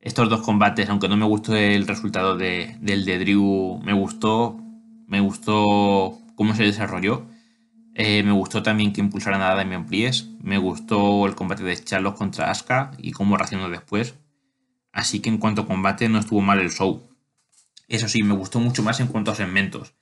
estos 0.01 0.31
dos 0.31 0.43
combates, 0.43 0.89
aunque 0.89 1.09
no 1.09 1.17
me 1.17 1.27
gustó 1.27 1.55
el 1.57 1.87
resultado 1.87 2.37
de, 2.37 2.77
del 2.81 3.05
de 3.05 3.19
Drew, 3.19 3.81
me 3.85 3.93
gustó, 3.93 4.59
me 5.07 5.21
gustó 5.21 6.19
cómo 6.37 6.55
se 6.55 6.65
desarrolló. 6.65 7.27
Eh, 7.95 8.23
me 8.23 8.33
gustó 8.33 8.63
también 8.63 8.93
que 8.93 9.01
impulsaran 9.01 9.43
a 9.43 9.55
Damian 9.55 9.87
Priest. 9.87 10.29
Me 10.41 10.57
gustó 10.59 11.27
el 11.27 11.35
combate 11.35 11.65
de 11.65 11.77
Charlos 11.77 12.15
contra 12.15 12.51
Asuka 12.51 12.93
y 12.99 13.13
cómo 13.13 13.37
reaccionó 13.37 13.69
después. 13.69 14.15
Así 14.93 15.21
que 15.21 15.29
en 15.29 15.39
cuanto 15.39 15.63
a 15.63 15.67
combate 15.67 16.09
no 16.09 16.19
estuvo 16.19 16.41
mal 16.41 16.61
el 16.61 16.71
show. 16.71 17.10
Eso 17.91 18.09
sí, 18.09 18.23
me 18.23 18.35
gustó 18.35 18.61
mucho 18.61 18.85
más 18.85 19.01
en 19.01 19.09
cuanto 19.09 19.33
a 19.33 19.35
segmentos. 19.35 19.95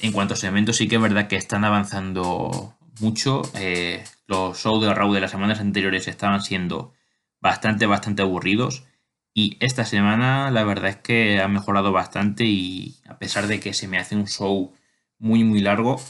En 0.00 0.10
cuanto 0.10 0.34
a 0.34 0.36
segmentos 0.36 0.76
sí 0.76 0.88
que 0.88 0.96
es 0.96 1.00
verdad 1.00 1.28
que 1.28 1.36
están 1.36 1.64
avanzando 1.64 2.74
mucho. 3.00 3.42
Eh, 3.54 4.04
los 4.26 4.58
shows 4.58 4.84
de 4.84 4.92
Raw 4.92 5.12
de 5.12 5.20
las 5.20 5.30
semanas 5.30 5.60
anteriores 5.60 6.08
estaban 6.08 6.42
siendo 6.42 6.92
bastante, 7.40 7.86
bastante 7.86 8.22
aburridos. 8.22 8.82
Y 9.32 9.56
esta 9.60 9.84
semana 9.84 10.50
la 10.50 10.64
verdad 10.64 10.90
es 10.90 10.96
que 10.96 11.40
ha 11.40 11.46
mejorado 11.46 11.92
bastante 11.92 12.44
y 12.44 12.96
a 13.08 13.16
pesar 13.18 13.46
de 13.46 13.60
que 13.60 13.74
se 13.74 13.86
me 13.86 13.98
hace 13.98 14.16
un 14.16 14.26
show 14.26 14.72
muy, 15.18 15.44
muy 15.44 15.60
largo, 15.60 16.00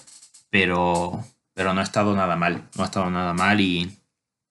pero, 0.49 1.23
pero 1.53 1.75
no 1.75 1.81
ha 1.81 1.85
estado 1.85 2.17
nada 2.17 2.37
mal. 2.37 2.71
No 2.77 2.83
ha 2.83 2.87
estado 2.87 3.11
nada 3.11 3.35
mal 3.35 3.61
y 3.61 3.99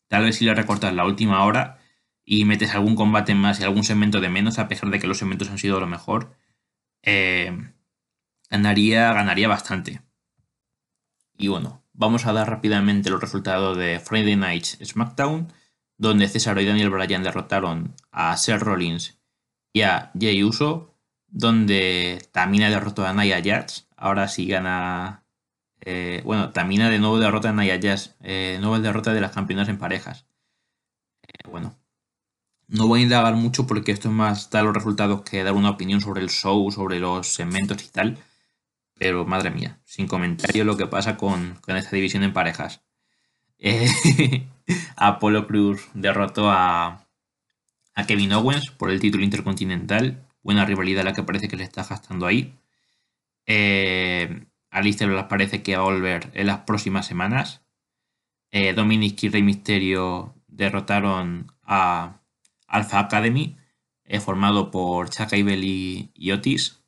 tal 0.07 0.23
vez 0.25 0.35
si 0.35 0.45
le 0.45 0.53
recortas 0.53 0.93
la 0.93 1.05
última 1.05 1.45
hora 1.45 1.79
y 2.23 2.45
metes 2.45 2.75
algún 2.75 2.95
combate 2.95 3.33
más 3.33 3.59
y 3.59 3.63
algún 3.63 3.83
segmento 3.83 4.21
de 4.21 4.29
menos, 4.29 4.59
a 4.59 4.67
pesar 4.67 4.91
de 4.91 4.99
que 4.99 5.07
los 5.07 5.17
segmentos 5.17 5.49
han 5.49 5.57
sido 5.57 5.79
lo 5.79 5.87
mejor, 5.87 6.35
eh, 7.05 7.71
ganaría, 8.49 9.13
ganaría 9.13 9.47
bastante. 9.47 10.01
Y 11.37 11.47
bueno, 11.47 11.83
vamos 11.93 12.25
a 12.25 12.33
dar 12.33 12.49
rápidamente 12.49 13.09
los 13.09 13.21
resultados 13.21 13.77
de 13.77 13.99
Friday 13.99 14.35
Night 14.35 14.65
SmackDown, 14.83 15.51
donde 15.97 16.27
César 16.27 16.59
y 16.59 16.65
Daniel 16.65 16.89
Bryan 16.89 17.23
derrotaron 17.23 17.95
a 18.11 18.35
Seth 18.37 18.61
Rollins 18.61 19.19
y 19.73 19.81
a 19.81 20.11
Jay 20.19 20.43
Uso, 20.43 20.93
donde 21.27 22.27
Tamina 22.31 22.69
derrotó 22.69 23.05
a 23.05 23.13
Nia 23.13 23.41
Jax. 23.43 23.87
Ahora 23.97 24.27
sí 24.27 24.47
gana 24.47 25.25
eh, 25.85 26.21
bueno, 26.25 26.51
Tamina 26.51 26.89
de 26.89 26.99
nuevo 26.99 27.19
derrota 27.19 27.49
a 27.49 27.53
Nia 27.53 27.75
Jazz, 27.77 28.15
eh, 28.21 28.57
nueva 28.59 28.79
derrota 28.79 29.13
de 29.13 29.21
las 29.21 29.31
campeonas 29.31 29.69
en 29.69 29.77
parejas. 29.77 30.25
Eh, 31.23 31.49
bueno, 31.49 31.75
no 32.67 32.87
voy 32.87 33.01
a 33.01 33.03
indagar 33.03 33.35
mucho 33.35 33.67
porque 33.67 33.91
esto 33.91 34.09
es 34.09 34.13
más 34.15 34.49
dar 34.49 34.65
los 34.65 34.73
resultados 34.73 35.21
que 35.21 35.43
dar 35.43 35.53
una 35.53 35.69
opinión 35.71 36.01
sobre 36.01 36.21
el 36.21 36.29
show, 36.29 36.71
sobre 36.71 36.99
los 36.99 37.27
segmentos 37.27 37.83
y 37.83 37.89
tal. 37.89 38.17
Pero 38.97 39.25
madre 39.25 39.51
mía, 39.51 39.79
sin 39.85 40.07
comentario 40.07 40.63
lo 40.63 40.77
que 40.77 40.87
pasa 40.87 41.17
con, 41.17 41.59
esta 41.67 41.95
división 41.95 42.23
en 42.23 42.33
parejas. 42.33 42.81
Apolo 44.95 45.47
Cruz 45.47 45.87
derrotó 45.93 46.49
a, 46.51 47.07
Kevin 48.07 48.33
Owens 48.33 48.71
por 48.71 48.89
el 48.91 48.99
título 48.99 49.23
intercontinental. 49.23 50.25
Buena 50.43 50.65
rivalidad 50.65 51.03
la 51.03 51.13
que 51.13 51.23
parece 51.23 51.47
que 51.47 51.57
le 51.57 51.63
está 51.63 51.83
gastando 51.83 52.25
ahí. 52.25 52.53
Eh, 53.45 54.45
Alistair 54.69 55.09
les 55.11 55.25
parece 55.25 55.63
que 55.63 55.75
va 55.75 55.83
a 55.83 55.85
volver 55.85 56.31
en 56.33 56.47
las 56.47 56.59
próximas 56.59 57.05
semanas. 57.05 57.61
Eh, 58.51 58.73
Dominic 58.73 59.23
y 59.23 59.29
Rey 59.29 59.43
Misterio 59.43 60.35
derrotaron 60.47 61.51
a 61.63 62.21
Alpha 62.67 62.99
Academy, 62.99 63.57
eh, 64.03 64.19
formado 64.19 64.71
por 64.71 65.09
Chuck 65.09 65.33
Abel 65.33 65.63
y, 65.63 66.31
Otis. 66.31 66.81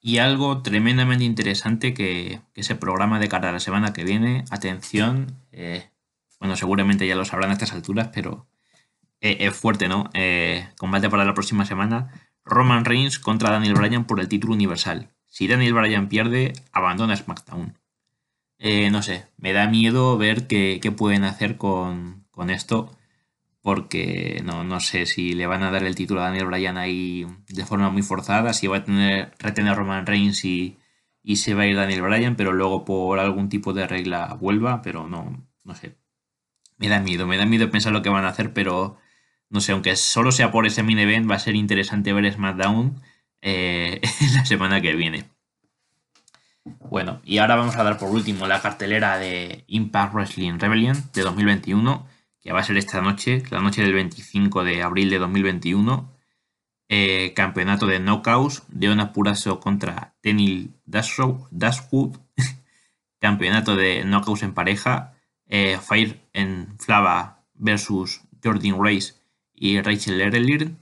Y 0.00 0.18
algo 0.18 0.62
tremendamente 0.62 1.24
interesante 1.24 1.92
que, 1.94 2.40
se 2.56 2.76
programa 2.76 3.18
de 3.18 3.28
cara 3.28 3.50
a 3.50 3.52
la 3.52 3.60
semana 3.60 3.92
que 3.92 4.04
viene. 4.04 4.44
Atención, 4.50 5.36
eh, 5.52 5.90
bueno, 6.40 6.56
seguramente 6.56 7.06
ya 7.06 7.16
lo 7.16 7.24
sabrán 7.24 7.50
a 7.50 7.54
estas 7.54 7.72
alturas, 7.72 8.08
pero 8.14 8.46
es 9.20 9.54
fuerte, 9.56 9.88
¿no? 9.88 10.10
combate 10.78 11.10
para 11.10 11.24
la 11.24 11.34
próxima 11.34 11.64
semana. 11.64 12.12
Roman 12.44 12.84
Reigns 12.84 13.18
contra 13.18 13.50
Daniel 13.50 13.74
Bryan 13.74 14.04
por 14.06 14.20
el 14.20 14.28
título 14.28 14.54
universal. 14.54 15.10
Si 15.26 15.46
Daniel 15.46 15.74
Bryan 15.74 16.08
pierde, 16.08 16.52
abandona 16.72 17.16
SmackDown. 17.16 17.76
No 18.60 19.02
sé, 19.02 19.26
me 19.36 19.52
da 19.52 19.68
miedo 19.68 20.18
ver 20.18 20.46
qué, 20.46 20.80
pueden 20.96 21.24
hacer 21.24 21.56
con, 21.56 22.24
con 22.30 22.50
esto 22.50 22.90
porque 23.62 24.40
no, 24.44 24.64
no, 24.64 24.80
sé 24.80 25.06
si 25.06 25.34
le 25.34 25.46
van 25.46 25.62
a 25.62 25.70
dar 25.70 25.84
el 25.84 25.94
título 25.94 26.20
a 26.20 26.24
Daniel 26.24 26.46
Bryan 26.46 26.78
ahí 26.78 27.26
de 27.48 27.66
forma 27.66 27.90
muy 27.90 28.02
forzada, 28.02 28.52
si 28.54 28.66
va 28.66 28.78
a 28.78 28.84
tener, 28.84 29.32
retener 29.38 29.76
Roman 29.76 30.06
Reigns 30.06 30.44
y, 30.44 30.78
y, 31.22 31.36
se 31.36 31.54
va 31.54 31.62
a 31.62 31.66
ir 31.66 31.76
Daniel 31.76 32.02
Bryan, 32.02 32.36
pero 32.36 32.52
luego 32.52 32.84
por 32.84 33.18
algún 33.18 33.48
tipo 33.48 33.72
de 33.74 33.86
regla 33.86 34.34
vuelva, 34.40 34.80
pero 34.82 35.08
no, 35.08 35.46
no 35.64 35.74
sé. 35.74 35.96
Me 36.78 36.88
da 36.88 37.00
miedo, 37.00 37.26
me 37.26 37.36
da 37.36 37.46
miedo 37.46 37.70
pensar 37.70 37.92
lo 37.92 38.02
que 38.02 38.08
van 38.08 38.24
a 38.24 38.28
hacer, 38.28 38.52
pero 38.54 38.98
no 39.50 39.60
sé, 39.60 39.72
aunque 39.72 39.96
solo 39.96 40.32
sea 40.32 40.50
por 40.50 40.66
ese 40.66 40.82
mini 40.82 41.02
event, 41.02 41.30
va 41.30 41.36
a 41.36 41.38
ser 41.38 41.54
interesante 41.56 42.12
ver 42.12 42.32
SmackDown 42.32 43.02
eh, 43.42 44.00
la 44.34 44.46
semana 44.46 44.80
que 44.80 44.94
viene. 44.94 45.24
Bueno, 46.88 47.20
y 47.24 47.38
ahora 47.38 47.56
vamos 47.56 47.76
a 47.76 47.84
dar 47.84 47.98
por 47.98 48.10
último 48.10 48.46
la 48.46 48.60
cartelera 48.60 49.18
de 49.18 49.64
Impact 49.68 50.14
Wrestling 50.14 50.58
Rebellion 50.58 50.96
de 51.12 51.22
2021 51.22 52.06
que 52.48 52.52
va 52.52 52.60
a 52.60 52.64
ser 52.64 52.78
esta 52.78 53.02
noche, 53.02 53.42
la 53.50 53.60
noche 53.60 53.82
del 53.82 53.92
25 53.92 54.64
de 54.64 54.82
abril 54.82 55.10
de 55.10 55.18
2021. 55.18 56.10
Eh, 56.88 57.34
campeonato 57.34 57.86
de 57.86 57.98
knockouts, 58.00 58.62
Deona 58.68 59.12
Purazo 59.12 59.60
contra 59.60 60.14
Tenil 60.22 60.72
Dashwood. 60.86 62.16
campeonato 63.20 63.76
de 63.76 64.04
knockouts 64.04 64.42
en 64.44 64.54
pareja, 64.54 65.14
eh, 65.46 65.78
Fire 65.78 66.20
en 66.32 66.78
Flava 66.78 67.44
versus 67.52 68.22
Jordan 68.42 68.82
Race 68.82 69.14
y 69.52 69.80
Rachel 69.82 70.20
Erlir. 70.20 70.74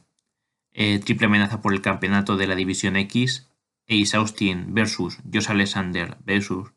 Eh, 0.72 1.00
triple 1.00 1.26
amenaza 1.26 1.62
por 1.62 1.72
el 1.72 1.80
campeonato 1.80 2.36
de 2.36 2.46
la 2.46 2.54
División 2.54 2.94
X, 2.96 3.48
Ace 3.88 4.16
Austin 4.16 4.74
versus 4.74 5.18
Josh 5.32 5.48
Alexander 5.48 6.16
versus 6.24 6.70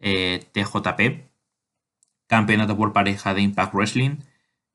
TJP 0.00 1.28
campeonato 2.28 2.76
por 2.76 2.92
pareja 2.92 3.34
de 3.34 3.42
Impact 3.42 3.74
Wrestling, 3.74 4.18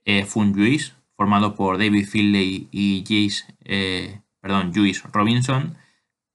eh, 0.04 0.26
Fun 0.26 0.54
Juice, 0.54 0.94
formado 1.16 1.56
por 1.56 1.78
David 1.78 2.08
Finlay 2.08 2.68
y 2.72 3.04
Jace, 3.04 3.56
eh, 3.64 4.22
perdón, 4.42 4.74
Juice 4.74 5.04
Robinson, 5.14 5.78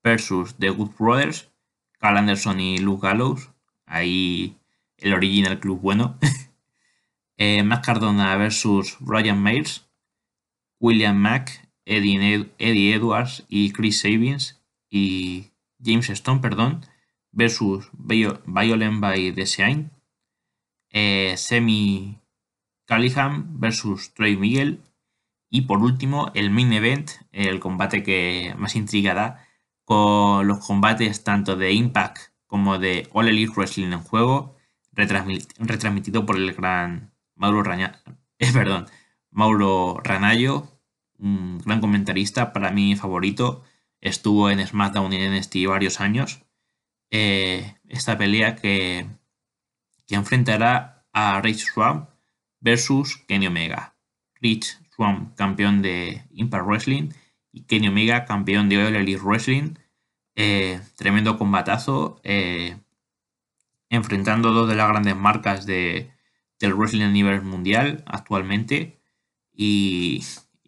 versus 0.03 0.55
The 0.59 0.71
Good 0.71 0.93
Brothers, 0.99 1.51
Carl 1.99 2.17
Anderson 2.17 2.61
y 2.61 2.79
Luke 2.79 3.07
Gallows, 3.07 3.51
ahí 3.85 4.57
el 4.97 5.13
original 5.13 5.59
club 5.59 5.81
bueno, 5.81 6.17
eh, 7.37 7.69
Cardona 7.83 8.37
versus 8.37 8.97
Brian 9.01 9.43
Mayers, 9.43 9.87
William 10.79 11.17
Mack, 11.17 11.69
Eddie, 11.85 12.49
Eddie 12.59 12.95
Edwards 12.95 13.45
y 13.49 13.73
Chris 13.73 14.01
Savings 14.01 14.58
y 14.91 15.53
James 15.83 16.11
Stone, 16.11 16.41
perdón, 16.41 16.85
versus 17.33 17.91
Violent 17.93 19.01
by 19.01 19.33
Design, 19.33 19.91
eh, 20.91 21.35
Semi 21.37 22.19
Callihan 22.87 23.61
versus 23.61 24.15
Troy 24.15 24.37
Miguel. 24.37 24.83
Y 25.51 25.63
por 25.63 25.79
último, 25.79 26.31
el 26.35 26.51
main 26.51 26.73
event, 26.73 27.11
el 27.33 27.61
combate 27.61 28.03
que 28.03 28.55
más 28.59 28.77
intrigará, 28.77 29.47
con 29.85 30.47
los 30.47 30.67
combates 30.67 31.25
tanto 31.25 31.57
de 31.57 31.73
Impact 31.73 32.19
como 32.47 32.79
de 32.79 33.09
All 33.13 33.29
Elite 33.29 33.53
Wrestling 33.55 33.93
en 33.93 34.01
juego, 34.01 34.57
retransmitido 34.93 36.27
por 36.27 36.37
el 36.37 36.53
gran 36.53 37.13
Mauro, 37.35 37.63
Raña, 37.63 38.03
eh, 38.39 38.53
perdón, 38.53 38.87
Mauro 39.31 40.01
Ranayo, 40.03 40.69
un 41.19 41.59
gran 41.59 41.81
comentarista, 41.81 42.53
para 42.53 42.71
mí 42.71 42.97
favorito. 42.97 43.63
Estuvo 44.01 44.51
en 44.51 44.67
SmackDown 44.67 45.13
y 45.13 45.17
en 45.17 45.37
NXT 45.37 45.57
varios 45.67 46.01
años. 46.01 46.43
Eh, 47.11 47.75
esta 47.89 48.19
pelea 48.19 48.57
que 48.57 49.07
que 50.09 50.17
enfrentará 50.17 51.07
a 51.13 51.41
Rich 51.41 51.67
Swan 51.73 52.09
versus 52.61 53.19
Kenny 53.29 53.47
Omega. 53.47 53.95
Rich 54.41 54.79
Swan, 54.97 55.35
campeón 55.37 55.83
de 55.83 56.25
Impact 56.31 56.67
Wrestling, 56.67 57.11
y 57.53 57.63
Kenny 57.63 57.89
Omega, 57.89 58.25
campeón 58.25 58.69
de 58.69 58.85
All 58.85 58.97
Elite 58.97 59.21
Wrestling. 59.23 59.75
Eh, 60.35 60.81
tremendo 60.97 61.37
combatazo, 61.37 62.21
eh, 62.25 62.79
enfrentando 63.91 64.53
dos 64.53 64.69
de 64.69 64.77
las 64.77 64.89
grandes 64.89 65.17
marcas 65.17 65.67
de, 65.67 66.11
del 66.59 66.75
wrestling 66.75 67.03
a 67.03 67.11
nivel 67.11 67.43
mundial 67.43 68.03
actualmente. 68.07 68.99
Y, 69.53 70.25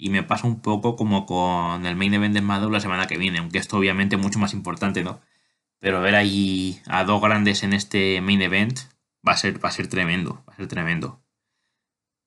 me 0.09 0.23
pasa 0.23 0.47
un 0.47 0.61
poco 0.63 0.97
como 0.97 1.27
con 1.27 1.85
el 1.85 1.97
main 1.97 2.15
event 2.15 2.33
de 2.33 2.41
SmackDown 2.41 2.73
la 2.73 2.81
semana 2.81 3.07
que 3.07 3.19
viene, 3.19 3.39
aunque 3.39 3.59
esto 3.59 3.77
obviamente 3.77 4.17
es 4.17 4.23
mucho 4.23 4.39
más 4.39 4.55
importante, 4.55 5.05
¿no? 5.05 5.21
Pero 5.79 6.01
ver 6.01 6.15
ahí 6.15 6.81
a 6.87 7.05
dos 7.05 7.21
grandes 7.21 7.63
en 7.63 7.75
este 7.75 8.23
main 8.23 8.41
event 8.41 8.79
va 9.27 9.33
a 9.33 9.37
ser, 9.37 9.63
va 9.63 9.69
a 9.69 9.73
ser 9.73 9.89
tremendo, 9.89 10.43
va 10.49 10.55
a 10.55 10.57
ser 10.57 10.69
tremendo. 10.69 11.23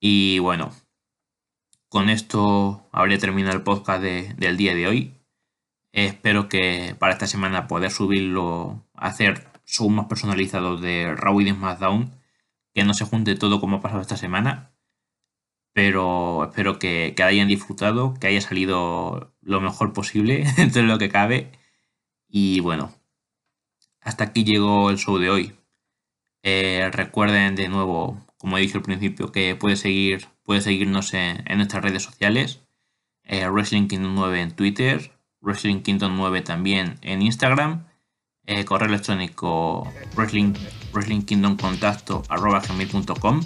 Y 0.00 0.38
bueno, 0.38 0.72
con 1.88 2.10
esto 2.10 2.88
habría 2.92 3.18
terminado 3.18 3.56
el 3.56 3.62
podcast 3.62 4.02
del 4.02 4.56
día 4.56 4.74
de 4.74 4.86
hoy. 4.86 5.14
Espero 5.92 6.48
que 6.48 6.96
para 6.98 7.12
esta 7.12 7.26
semana 7.26 7.68
poder 7.68 7.90
subirlo, 7.90 8.84
hacer 8.94 9.46
show 9.64 9.88
más 9.88 10.06
personalizados 10.06 10.80
de 10.80 11.14
Raw 11.14 11.40
y 11.40 11.44
de 11.44 11.52
SmackDown, 11.52 12.12
que 12.74 12.84
no 12.84 12.94
se 12.94 13.04
junte 13.04 13.36
todo 13.36 13.60
como 13.60 13.76
ha 13.76 13.80
pasado 13.80 14.00
esta 14.02 14.16
semana. 14.16 14.73
Pero 15.74 16.44
espero 16.44 16.78
que, 16.78 17.14
hayan 17.22 17.48
disfrutado, 17.48 18.14
que 18.14 18.28
haya 18.28 18.40
salido 18.40 19.34
lo 19.42 19.60
mejor 19.60 19.92
posible 19.92 20.44
dentro 20.56 20.82
de 20.82 20.88
lo 20.88 20.98
que 20.98 21.10
cabe. 21.10 21.52
Y 22.28 22.60
bueno, 22.60 22.94
hasta 24.00 24.24
aquí 24.24 24.44
llegó 24.44 24.90
el 24.90 24.98
show 24.98 25.18
de 25.18 25.30
hoy. 25.30 25.52
Eh, 26.42 26.90
recuerden 26.92 27.56
de 27.56 27.68
nuevo, 27.68 28.24
como 28.38 28.56
he 28.56 28.60
dicho 28.62 28.78
al 28.78 28.84
principio, 28.84 29.32
que 29.32 29.56
puede 29.56 29.76
seguir, 29.76 30.28
puede 30.44 30.60
seguirnos 30.60 31.12
en, 31.14 31.42
nuestras 31.56 31.82
redes 31.82 32.02
sociales. 32.02 32.60
Eh, 33.24 33.48
Wrestling 33.48 33.88
Kingdom 33.88 34.14
9 34.14 34.42
en 34.42 34.50
Twitter, 34.56 35.12
Wrestling 35.40 35.80
Kingdom 35.82 36.16
9 36.16 36.42
también 36.42 36.98
en 37.02 37.22
Instagram, 37.22 37.86
eh, 38.46 38.64
correo 38.64 38.88
electrónico 38.88 39.90
Wrestling, 40.14 40.52
Wrestling 40.92 41.22
Kingdom 41.22 41.56
contacto 41.56 42.22
arroba 42.28 42.60
gmail.com 42.60 43.40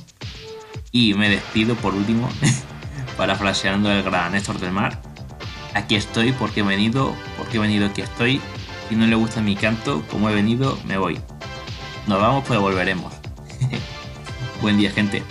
y 0.93 1.15
me 1.15 1.29
despido 1.29 1.75
por 1.77 1.95
último 1.95 2.29
parafraseando 3.17 3.91
el 3.91 4.03
gran 4.03 4.33
Néstor 4.33 4.59
del 4.59 4.73
Mar. 4.73 5.01
Aquí 5.75 5.95
estoy 5.97 6.33
porque 6.33 6.61
he 6.61 6.63
venido, 6.63 7.15
porque 7.37 7.59
he 7.59 7.61
venido 7.61 7.87
aquí 7.87 8.01
estoy. 8.01 8.41
Si 8.89 8.97
no 8.97 9.07
le 9.07 9.17
gusta 9.17 9.41
mi 9.41 9.55
canto, 9.55 10.03
como 10.11 10.31
he 10.31 10.35
venido, 10.35 10.79
me 10.87 10.97
voy. 10.97 11.21
Nos 12.07 12.21
vamos, 12.21 12.45
pues 12.47 12.59
volveremos. 12.59 13.13
Buen 14.63 14.79
día, 14.79 14.91
gente. 14.91 15.23